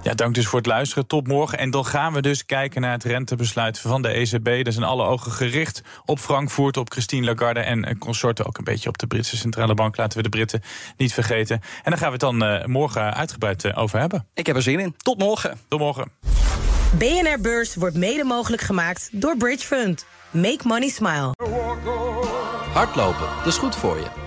Ja, 0.02 0.14
dank 0.14 0.36
dus 0.36 0.48
voor 0.48 0.60
het 0.60 0.68
luisteren. 0.68 1.08
Tot 1.08 1.28
morgen. 1.28 1.58
En 1.58 1.72
dan 1.72 1.86
gaan 1.86 2.14
we 2.14 2.22
dus 2.22 2.46
kijken 2.46 2.82
naar 2.82 2.92
het 2.92 3.04
rentebesluit 3.04 3.80
van 3.80 4.02
de 4.02 4.10
ECB. 4.10 4.48
Er 4.48 4.74
zijn 4.74 4.86
alle 4.86 5.04
ogen 5.04 5.32
gericht 5.32 5.82
op 6.06 6.20
Frankfurt, 6.20 6.78
op 6.78 6.92
Christine 6.92 7.26
Lagarde 7.26 7.60
en 7.60 7.98
consorten. 7.98 8.46
Ook 8.46 8.58
een 8.58 8.64
beetje 8.64 8.90
op 8.90 8.98
de 8.98 9.08
Britse 9.08 9.38
Centrale 9.38 9.74
Bank. 9.74 9.98
Laten 9.98 10.18
we 10.18 10.24
de 10.24 10.30
Britten 10.30 10.62
niet 10.98 11.14
vergeten. 11.14 11.62
En 11.84 11.92
daar 11.92 11.98
gaan 11.98 12.08
we 12.08 12.14
het 12.14 12.40
dan 12.40 12.44
uh, 12.44 12.66
morgen 12.66 13.14
uitgebreid 13.14 13.64
uh, 13.64 13.78
over 13.78 14.00
hebben. 14.00 14.28
Ik 14.34 14.46
heb 14.46 14.56
er 14.56 14.62
zin 14.62 14.80
in. 14.80 14.96
Tot 14.98 15.18
morgen. 15.18 15.60
Tot 15.68 15.80
morgen. 15.80 16.12
BNR 16.98 17.40
Beurs 17.42 17.76
wordt 17.76 17.96
mede 17.96 18.24
mogelijk 18.24 18.62
gemaakt 18.62 19.10
door 19.12 19.38
Bridge 19.38 19.66
Fund. 19.66 20.06
Make 20.32 20.62
money 20.64 20.90
smile. 20.90 21.32
Hardlopen, 22.74 23.28
dat 23.38 23.48
is 23.48 23.58
goed 23.58 23.76
voor 23.76 23.98
je. 23.98 24.27